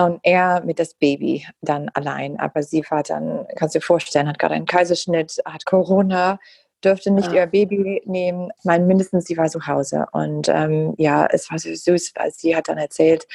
Und 0.04 0.20
er 0.22 0.62
mit 0.64 0.78
das 0.78 0.94
Baby 0.94 1.46
dann 1.60 1.88
allein. 1.94 2.38
Aber 2.38 2.62
sie 2.62 2.84
war 2.88 3.02
dann, 3.02 3.46
kannst 3.56 3.74
du 3.74 3.78
dir 3.78 3.84
vorstellen, 3.84 4.28
hat 4.28 4.38
gerade 4.38 4.54
einen 4.54 4.66
Kaiserschnitt, 4.66 5.40
hat 5.44 5.64
Corona, 5.64 6.38
dürfte 6.84 7.10
nicht 7.10 7.32
ja. 7.32 7.42
ihr 7.42 7.46
Baby 7.46 8.02
nehmen. 8.04 8.50
Ich 8.58 8.64
meine, 8.64 8.84
mindestens 8.84 9.26
sie 9.26 9.36
war 9.36 9.48
zu 9.48 9.66
Hause. 9.66 10.06
Und 10.12 10.48
ähm, 10.48 10.94
ja, 10.98 11.26
es 11.26 11.50
war 11.50 11.58
so 11.58 11.72
süß, 11.72 12.12
weil 12.16 12.30
sie 12.32 12.56
hat 12.56 12.68
dann 12.68 12.78
erzählt, 12.78 13.26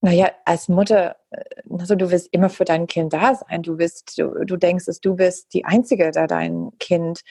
naja, 0.00 0.30
als 0.44 0.68
Mutter, 0.68 1.16
also 1.78 1.94
du 1.94 2.10
wirst 2.10 2.28
immer 2.32 2.48
für 2.48 2.64
dein 2.64 2.86
Kind 2.86 3.12
da 3.12 3.34
sein. 3.34 3.62
Du 3.62 3.76
bist, 3.76 4.18
du, 4.18 4.44
du 4.44 4.56
denkst, 4.56 4.86
dass 4.86 5.00
du 5.00 5.16
bist 5.16 5.52
die 5.52 5.64
Einzige, 5.64 6.10
der 6.10 6.26
dein 6.26 6.70
Kind 6.78 7.22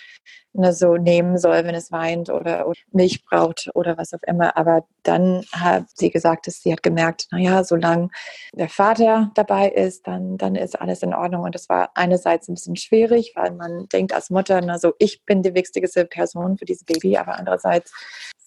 ne, 0.53 0.73
so 0.73 0.97
nehmen 0.97 1.37
soll, 1.37 1.63
wenn 1.65 1.75
es 1.75 1.91
weint 1.91 2.29
oder, 2.29 2.67
oder, 2.67 2.79
Milch 2.91 3.25
braucht 3.25 3.69
oder 3.73 3.97
was 3.97 4.13
auch 4.13 4.23
immer. 4.27 4.57
Aber 4.57 4.85
dann 5.03 5.43
hat 5.51 5.85
sie 5.95 6.09
gesagt, 6.09 6.47
dass 6.47 6.61
sie 6.61 6.71
hat 6.71 6.83
gemerkt, 6.83 7.27
naja, 7.31 7.63
solange 7.63 8.09
der 8.53 8.69
Vater 8.69 9.31
dabei 9.35 9.69
ist, 9.69 10.07
dann, 10.07 10.37
dann 10.37 10.55
ist 10.55 10.79
alles 10.79 11.01
in 11.03 11.13
Ordnung. 11.13 11.43
Und 11.43 11.55
das 11.55 11.69
war 11.69 11.91
einerseits 11.95 12.47
ein 12.47 12.55
bisschen 12.55 12.75
schwierig, 12.75 13.33
weil 13.35 13.51
man 13.51 13.87
denkt 13.89 14.13
als 14.13 14.29
Mutter, 14.29 14.61
na 14.61 14.77
so, 14.79 14.93
ich 14.99 15.23
bin 15.25 15.41
die 15.43 15.53
wichtigste 15.53 16.05
Person 16.05 16.57
für 16.57 16.65
dieses 16.65 16.83
Baby, 16.83 17.17
aber 17.17 17.37
andererseits 17.37 17.91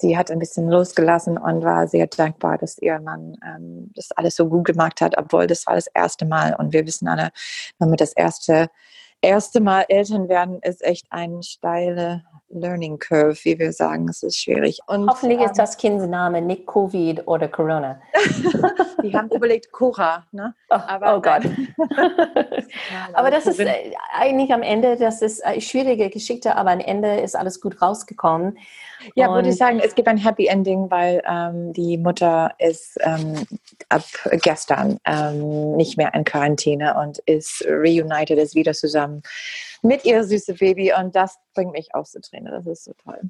sie 0.01 0.17
hat 0.17 0.31
ein 0.31 0.39
bisschen 0.39 0.69
losgelassen 0.69 1.39
und 1.39 1.63
war 1.63 1.87
sehr 1.87 2.07
dankbar, 2.07 2.59
dass 2.59 2.79
ihr 2.79 2.99
Mann 3.01 3.37
ähm, 3.45 3.91
das 3.95 4.11
alles 4.13 4.35
so 4.35 4.49
gut 4.49 4.67
gemacht 4.67 5.01
hat, 5.01 5.17
obwohl 5.17 5.40
das 5.47 5.67
war 5.67 5.75
das 5.75 5.87
erste 5.89 6.27
Mal. 6.27 6.55
Und 6.55 6.73
wir 6.73 6.87
wissen 6.87 7.09
alle, 7.09 7.31
wir 7.91 7.97
das 7.97 8.13
erste 8.13 8.69
erste 9.23 9.61
Mal 9.61 9.85
Eltern 9.89 10.29
werden 10.29 10.61
ist 10.63 10.83
echt 10.83 11.07
eine 11.11 11.43
steile 11.43 12.25
Learning 12.51 12.99
Curve, 12.99 13.39
wie 13.45 13.59
wir 13.59 13.73
sagen. 13.73 14.09
Es 14.09 14.23
ist 14.23 14.37
schwierig. 14.37 14.81
Und, 14.87 15.09
Hoffentlich 15.09 15.39
ähm, 15.39 15.47
ist 15.47 15.59
das 15.59 15.77
Kindsname 15.77 16.43
nicht 16.43 16.67
Covid 16.67 17.27
oder 17.27 17.49
Corona. 17.49 18.01
Die 19.03 19.15
haben 19.15 19.31
überlegt 19.31 19.71
Cora. 19.73 20.27
Ne? 20.33 20.55
Oh, 20.69 20.75
Aber, 20.75 21.17
oh 21.17 21.21
Gott. 21.21 21.43
aber 23.15 23.31
das 23.31 23.47
ist 23.47 23.61
äh, 23.61 23.93
eigentlich 24.13 24.53
am 24.53 24.63
Ende, 24.63 24.97
das 24.97 25.23
ist 25.23 25.45
eine 25.45 25.61
schwierige 25.61 26.11
Geschichte, 26.11 26.57
aber 26.57 26.73
am 26.73 26.81
Ende 26.81 27.21
ist 27.21 27.37
alles 27.37 27.61
gut 27.61 27.81
rausgekommen. 27.81 28.59
Ja, 29.15 29.33
würde 29.33 29.49
ich 29.49 29.57
sagen, 29.57 29.81
es 29.83 29.95
gibt 29.95 30.09
ein 30.09 30.19
Happy 30.19 30.47
Ending, 30.47 30.91
weil 30.91 31.23
ähm, 31.27 31.73
die 31.73 31.97
Mutter 31.97 32.53
ist 32.59 32.99
ähm, 33.01 33.47
ab 33.89 34.05
gestern 34.43 34.99
ähm, 35.07 35.77
nicht 35.77 35.97
mehr 35.97 36.13
in 36.13 36.25
Quarantäne 36.25 36.95
und 37.01 37.19
ist 37.21 37.65
reunited, 37.67 38.39
ist 38.39 38.55
wieder 38.55 38.75
zusammen 38.75 39.23
mit 39.83 40.05
ihr 40.05 40.25
süße 40.25 40.55
Baby 40.55 40.93
und 40.93 41.15
das 41.17 41.39
bringt 41.55 41.73
mich 41.73 41.95
auch 41.95 42.05
zu 42.05 42.21
Tränen. 42.21 42.53
Das 42.53 42.67
ist 42.67 42.85
so 42.85 42.93
toll. 43.03 43.21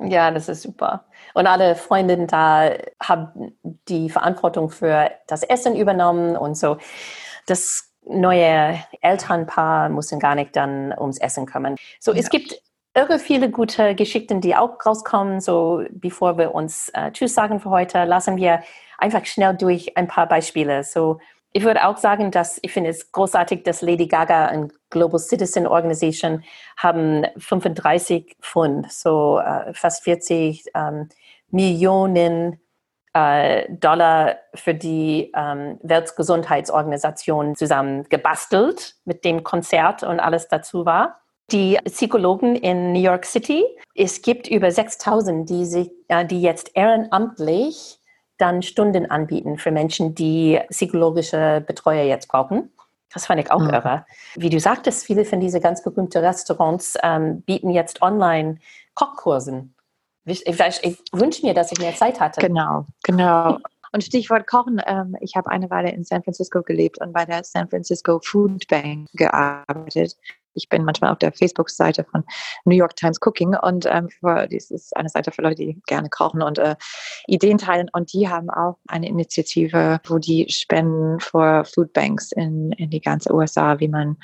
Ja, 0.00 0.30
das 0.30 0.48
ist 0.48 0.62
super. 0.62 1.04
Und 1.34 1.46
alle 1.46 1.76
Freundinnen 1.76 2.26
da 2.26 2.70
haben 3.02 3.52
die 3.88 4.10
Verantwortung 4.10 4.70
für 4.70 5.10
das 5.26 5.42
Essen 5.42 5.76
übernommen 5.76 6.36
und 6.36 6.56
so. 6.56 6.78
Das 7.46 7.90
neue 8.04 8.78
Elternpaar 9.00 9.88
muss 9.88 10.10
gar 10.18 10.34
nicht 10.34 10.56
dann 10.56 10.94
ums 10.98 11.18
Essen 11.18 11.46
kümmern. 11.46 11.76
So, 11.98 12.12
ja. 12.12 12.18
es 12.18 12.30
gibt 12.30 12.60
irre 12.94 13.18
viele 13.18 13.50
gute 13.50 13.94
Geschichten, 13.94 14.40
die 14.40 14.56
auch 14.56 14.84
rauskommen. 14.84 15.40
So, 15.40 15.84
bevor 15.90 16.38
wir 16.38 16.54
uns 16.54 16.90
äh, 16.94 17.12
Tschüss 17.12 17.34
sagen 17.34 17.60
für 17.60 17.70
heute, 17.70 18.04
lassen 18.04 18.36
wir 18.36 18.62
einfach 18.98 19.24
schnell 19.26 19.54
durch 19.54 19.96
ein 19.96 20.08
paar 20.08 20.26
Beispiele. 20.26 20.84
So, 20.84 21.18
ich 21.52 21.64
würde 21.64 21.86
auch 21.86 21.96
sagen, 21.96 22.30
dass 22.30 22.58
ich 22.62 22.72
finde 22.72 22.90
es 22.90 23.10
großartig, 23.12 23.64
dass 23.64 23.82
Lady 23.82 24.06
Gaga 24.06 24.52
und 24.52 24.72
Global 24.90 25.18
Citizen 25.18 25.66
Organization 25.66 26.44
haben 26.76 27.26
35 27.36 28.36
Pfund, 28.40 28.90
so 28.92 29.40
äh, 29.40 29.72
fast 29.74 30.04
40 30.04 30.66
ähm, 30.74 31.08
Millionen 31.50 32.60
äh, 33.12 33.66
Dollar 33.72 34.36
für 34.54 34.74
die 34.74 35.32
ähm, 35.34 35.78
Weltgesundheitsorganisation 35.82 37.56
zusammen 37.56 38.04
gebastelt 38.08 38.94
mit 39.04 39.24
dem 39.24 39.42
Konzert 39.42 40.04
und 40.04 40.20
alles 40.20 40.48
dazu 40.48 40.84
war 40.84 41.20
die 41.52 41.78
Psychologen 41.84 42.56
in 42.56 42.92
New 42.92 43.00
York 43.00 43.24
City. 43.24 43.64
Es 43.94 44.22
gibt 44.22 44.48
über 44.48 44.70
6000, 44.70 45.48
die, 45.48 45.66
sich, 45.66 45.90
äh, 46.08 46.24
die 46.24 46.40
jetzt 46.40 46.70
ehrenamtlich 46.74 47.99
dann 48.40 48.62
Stunden 48.62 49.10
anbieten 49.10 49.58
für 49.58 49.70
Menschen, 49.70 50.14
die 50.14 50.60
psychologische 50.70 51.62
Betreuer 51.66 52.04
jetzt 52.04 52.28
brauchen. 52.28 52.72
Das 53.12 53.26
fand 53.26 53.40
ich 53.40 53.50
auch 53.50 53.60
mhm. 53.60 53.70
irre. 53.70 54.06
Wie 54.36 54.50
du 54.50 54.60
sagtest, 54.60 55.04
viele 55.04 55.24
von 55.24 55.40
diesen 55.40 55.60
ganz 55.60 55.82
berühmten 55.82 56.18
Restaurants 56.18 56.96
ähm, 57.02 57.42
bieten 57.42 57.70
jetzt 57.70 58.02
online 58.02 58.58
Kochkursen. 58.94 59.74
Ich, 60.24 60.46
ich, 60.46 60.58
ich, 60.82 60.98
wünsche 61.12 61.44
mir, 61.44 61.54
dass 61.54 61.72
ich 61.72 61.78
mehr 61.78 61.94
Zeit 61.94 62.20
hatte. 62.20 62.40
Genau, 62.40 62.86
genau. 63.02 63.58
Und 63.92 64.04
Stichwort 64.04 64.46
Kochen, 64.46 64.80
ähm, 64.86 65.16
ich 65.20 65.34
habe 65.34 65.50
eine 65.50 65.68
Weile 65.70 65.90
in 65.90 66.04
San 66.04 66.22
Francisco 66.22 66.62
gelebt 66.62 67.00
und 67.00 67.12
bei 67.12 67.24
der 67.24 67.42
San 67.42 67.68
Francisco 67.68 68.20
Food 68.22 68.68
Bank 68.68 69.08
gearbeitet 69.14 70.16
ich 70.54 70.68
bin 70.68 70.84
manchmal 70.84 71.12
auf 71.12 71.18
der 71.18 71.32
Facebook-Seite 71.32 72.04
von 72.04 72.24
New 72.64 72.74
York 72.76 72.96
Times 72.96 73.18
Cooking 73.20 73.56
und 73.56 73.86
ähm, 73.86 74.08
das 74.22 74.70
ist 74.70 74.96
eine 74.96 75.08
Seite 75.08 75.32
für 75.32 75.42
Leute, 75.42 75.56
die 75.56 75.80
gerne 75.86 76.08
kochen 76.08 76.42
und 76.42 76.58
äh, 76.58 76.76
Ideen 77.26 77.58
teilen. 77.58 77.88
Und 77.92 78.12
die 78.12 78.28
haben 78.28 78.50
auch 78.50 78.78
eine 78.88 79.08
Initiative, 79.08 80.00
wo 80.06 80.18
die 80.18 80.46
spenden 80.50 81.20
für 81.20 81.64
Foodbanks 81.64 82.32
in, 82.32 82.72
in 82.72 82.90
die 82.90 83.00
ganze 83.00 83.34
USA, 83.34 83.78
wie 83.80 83.88
man 83.88 84.16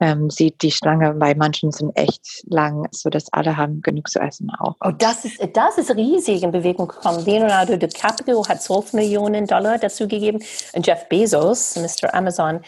ähm, 0.00 0.30
sieht, 0.30 0.62
die 0.62 0.72
Schlange 0.72 1.14
bei 1.14 1.34
manchen 1.34 1.70
sind 1.70 1.96
echt 1.96 2.42
lang, 2.46 2.88
sodass 2.90 3.32
alle 3.32 3.56
haben 3.56 3.82
genug 3.82 4.08
zu 4.08 4.18
essen 4.18 4.50
auch. 4.58 4.74
Oh, 4.80 4.90
das 4.90 5.24
ist, 5.24 5.40
das 5.54 5.78
ist 5.78 5.94
riesig 5.94 6.42
in 6.42 6.50
Bewegung 6.50 6.88
gekommen. 6.88 7.24
Leonardo 7.24 7.76
DiCaprio 7.76 8.46
hat 8.48 8.62
12 8.62 8.94
Millionen 8.94 9.46
Dollar 9.46 9.78
dazu 9.78 10.08
gegeben 10.08 10.42
und 10.72 10.86
Jeff 10.86 11.08
Bezos, 11.08 11.76
Mr. 11.76 12.12
Amazon, 12.14 12.60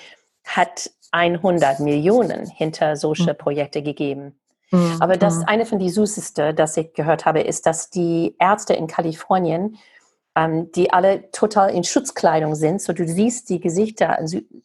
hat 0.44 0.90
100 1.14 1.80
Millionen 1.80 2.46
hinter 2.46 2.96
solche 2.96 3.30
hm. 3.30 3.38
Projekte 3.38 3.82
gegeben. 3.82 4.34
Mhm. 4.70 4.96
Aber 5.00 5.16
das 5.16 5.46
eine 5.46 5.66
von 5.66 5.78
die 5.78 5.90
süßeste, 5.90 6.52
das 6.52 6.76
ich 6.76 6.92
gehört 6.94 7.24
habe, 7.24 7.40
ist, 7.40 7.66
dass 7.66 7.90
die 7.90 8.34
Ärzte 8.40 8.74
in 8.74 8.88
Kalifornien, 8.88 9.78
ähm, 10.34 10.72
die 10.72 10.92
alle 10.92 11.30
total 11.30 11.70
in 11.70 11.84
Schutzkleidung 11.84 12.56
sind, 12.56 12.82
so 12.82 12.92
du 12.92 13.06
siehst 13.06 13.48
die 13.50 13.60
Gesichter 13.60 14.18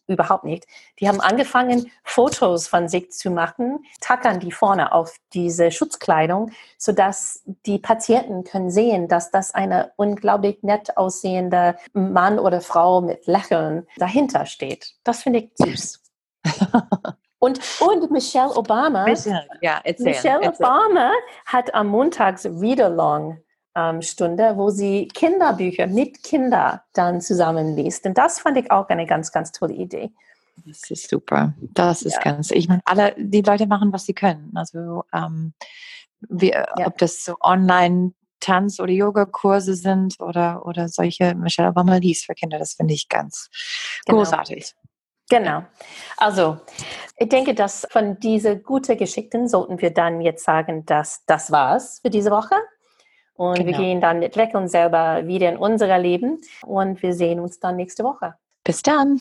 überhaupt 0.08 0.44
nicht, 0.44 0.66
die 1.00 1.08
haben 1.08 1.22
angefangen, 1.22 1.92
Fotos 2.04 2.68
von 2.68 2.88
sich 2.88 3.12
zu 3.12 3.30
machen, 3.30 3.86
tackern 4.02 4.40
die 4.40 4.52
vorne 4.52 4.94
auf 4.94 5.16
diese 5.34 5.70
Schutzkleidung, 5.70 6.52
sodass 6.80 7.44
die 7.68 7.78
Patienten 7.78 8.44
können 8.44 8.72
sehen, 8.72 9.08
dass 9.08 9.30
das 9.30 9.54
eine 9.54 9.92
unglaublich 9.96 10.64
nett 10.64 10.98
aussehende 10.98 11.78
Mann 11.94 12.40
oder 12.40 12.62
Frau 12.62 13.02
mit 13.02 13.28
Lächeln 13.28 13.86
dahinter 13.98 14.48
steht. 14.48 14.96
Das 15.04 15.22
finde 15.22 15.40
ich 15.40 15.52
süß. 15.54 15.99
Und, 17.42 17.62
und 17.80 18.12
Michelle 18.12 18.54
Obama, 18.54 19.06
Michelle, 19.06 19.48
ja, 19.62 19.80
erzähl, 19.86 20.08
Michelle 20.08 20.44
erzähl. 20.44 20.66
Obama 20.66 21.12
hat 21.46 21.74
am 21.74 21.88
Montags 21.88 22.46
Read-Along 22.46 23.42
ähm, 23.76 24.02
Stunde, 24.02 24.58
wo 24.58 24.70
sie 24.70 25.08
Kinderbücher 25.08 25.88
mit 25.88 26.22
Kindern 26.22 26.82
dann 26.94 27.22
zusammenliest. 27.22 28.06
Und 28.06 28.18
das 28.18 28.40
fand 28.40 28.58
ich 28.58 28.70
auch 28.70 28.90
eine 28.90 29.06
ganz, 29.06 29.32
ganz 29.32 29.54
tolle 29.54 29.74
Idee. 29.74 30.12
Das 30.66 30.92
ist 30.92 31.10
super. 31.10 31.54
Das 31.62 32.02
ist 32.02 32.16
ja. 32.16 32.20
ganz, 32.20 32.52
ich 32.52 32.68
meine, 32.68 32.82
alle, 32.84 33.16
die 33.18 33.42
Leute 33.42 33.68
machen, 33.68 33.94
was 33.94 34.06
sie 34.06 34.14
können. 34.14 34.52
Also, 34.56 35.06
ähm, 35.14 35.54
wie, 36.28 36.52
ja. 36.52 36.68
ob 36.86 36.98
das 36.98 37.24
so 37.24 37.38
online 37.42 38.12
Tanz- 38.42 38.80
oder 38.80 38.92
Yogakurse 38.92 39.76
sind 39.76 40.20
oder, 40.20 40.66
oder 40.66 40.90
solche 40.90 41.36
Michelle 41.36 41.70
Obama 41.70 41.98
liest 41.98 42.26
für 42.26 42.34
Kinder, 42.34 42.60
das 42.60 42.74
finde 42.74 42.94
ich 42.94 43.08
ganz 43.08 43.50
genau. 44.06 44.20
großartig. 44.20 44.74
Genau. 45.30 45.64
Also, 46.18 46.58
ich 47.18 47.30
denke, 47.30 47.54
dass 47.54 47.88
von 47.92 48.20
diesen 48.20 48.64
guten 48.64 48.98
Geschichten 48.98 49.48
sollten 49.48 49.80
wir 49.80 49.92
dann 49.92 50.22
jetzt 50.22 50.44
sagen, 50.44 50.86
dass 50.86 51.24
das 51.26 51.52
war's 51.52 52.00
für 52.02 52.10
diese 52.10 52.32
Woche. 52.32 52.56
Und 53.36 53.56
genau. 53.56 53.68
wir 53.68 53.78
gehen 53.78 54.02
dann 54.02 54.22
weg 54.22 54.54
und 54.54 54.68
selber 54.68 55.26
wieder 55.28 55.50
in 55.50 55.58
unser 55.58 55.98
Leben. 55.98 56.42
Und 56.66 57.02
wir 57.02 57.14
sehen 57.14 57.40
uns 57.40 57.60
dann 57.60 57.76
nächste 57.76 58.04
Woche. 58.04 58.36
Bis 58.64 58.82
dann. 58.82 59.19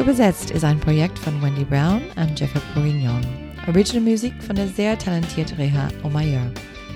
Übersetzt 0.00 0.50
ist 0.50 0.64
ein 0.64 0.80
Projekt 0.80 1.18
von 1.18 1.42
Wendy 1.42 1.62
Brown 1.62 2.00
und 2.16 2.40
Jeffrey 2.40 2.62
Bourignon. 2.74 3.20
Original 3.68 4.02
Musik 4.02 4.32
von 4.42 4.56
der 4.56 4.66
sehr 4.66 4.96
talentierten 4.96 5.58
Reha 5.58 5.88
Omayer. 6.02 6.50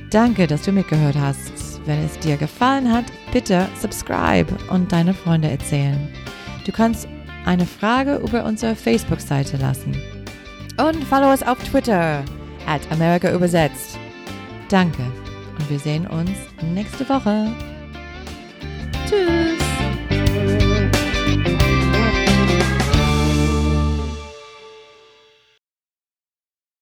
Danke, 0.08 0.46
dass 0.46 0.62
du 0.62 0.72
mitgehört 0.72 1.14
hast. 1.14 1.52
Wenn 1.84 2.02
es 2.02 2.18
dir 2.20 2.38
gefallen 2.38 2.90
hat, 2.90 3.04
bitte 3.30 3.68
subscribe 3.78 4.46
und 4.70 4.90
deine 4.90 5.12
Freunde 5.12 5.50
erzählen. 5.50 6.08
Du 6.64 6.72
kannst 6.72 7.06
eine 7.44 7.66
Frage 7.66 8.16
über 8.16 8.42
unsere 8.42 8.74
Facebook-Seite 8.74 9.58
lassen. 9.58 9.94
Und 10.78 11.04
follow 11.04 11.30
uns 11.30 11.42
auf 11.42 11.58
Twitter 11.58 12.24
at 12.66 12.80
Amerika 12.90 13.30
übersetzt. 13.34 13.98
Danke 14.70 15.02
und 15.58 15.68
wir 15.68 15.78
sehen 15.78 16.06
uns 16.06 16.30
nächste 16.72 17.06
Woche. 17.06 17.52
Tschüss. 19.06 19.63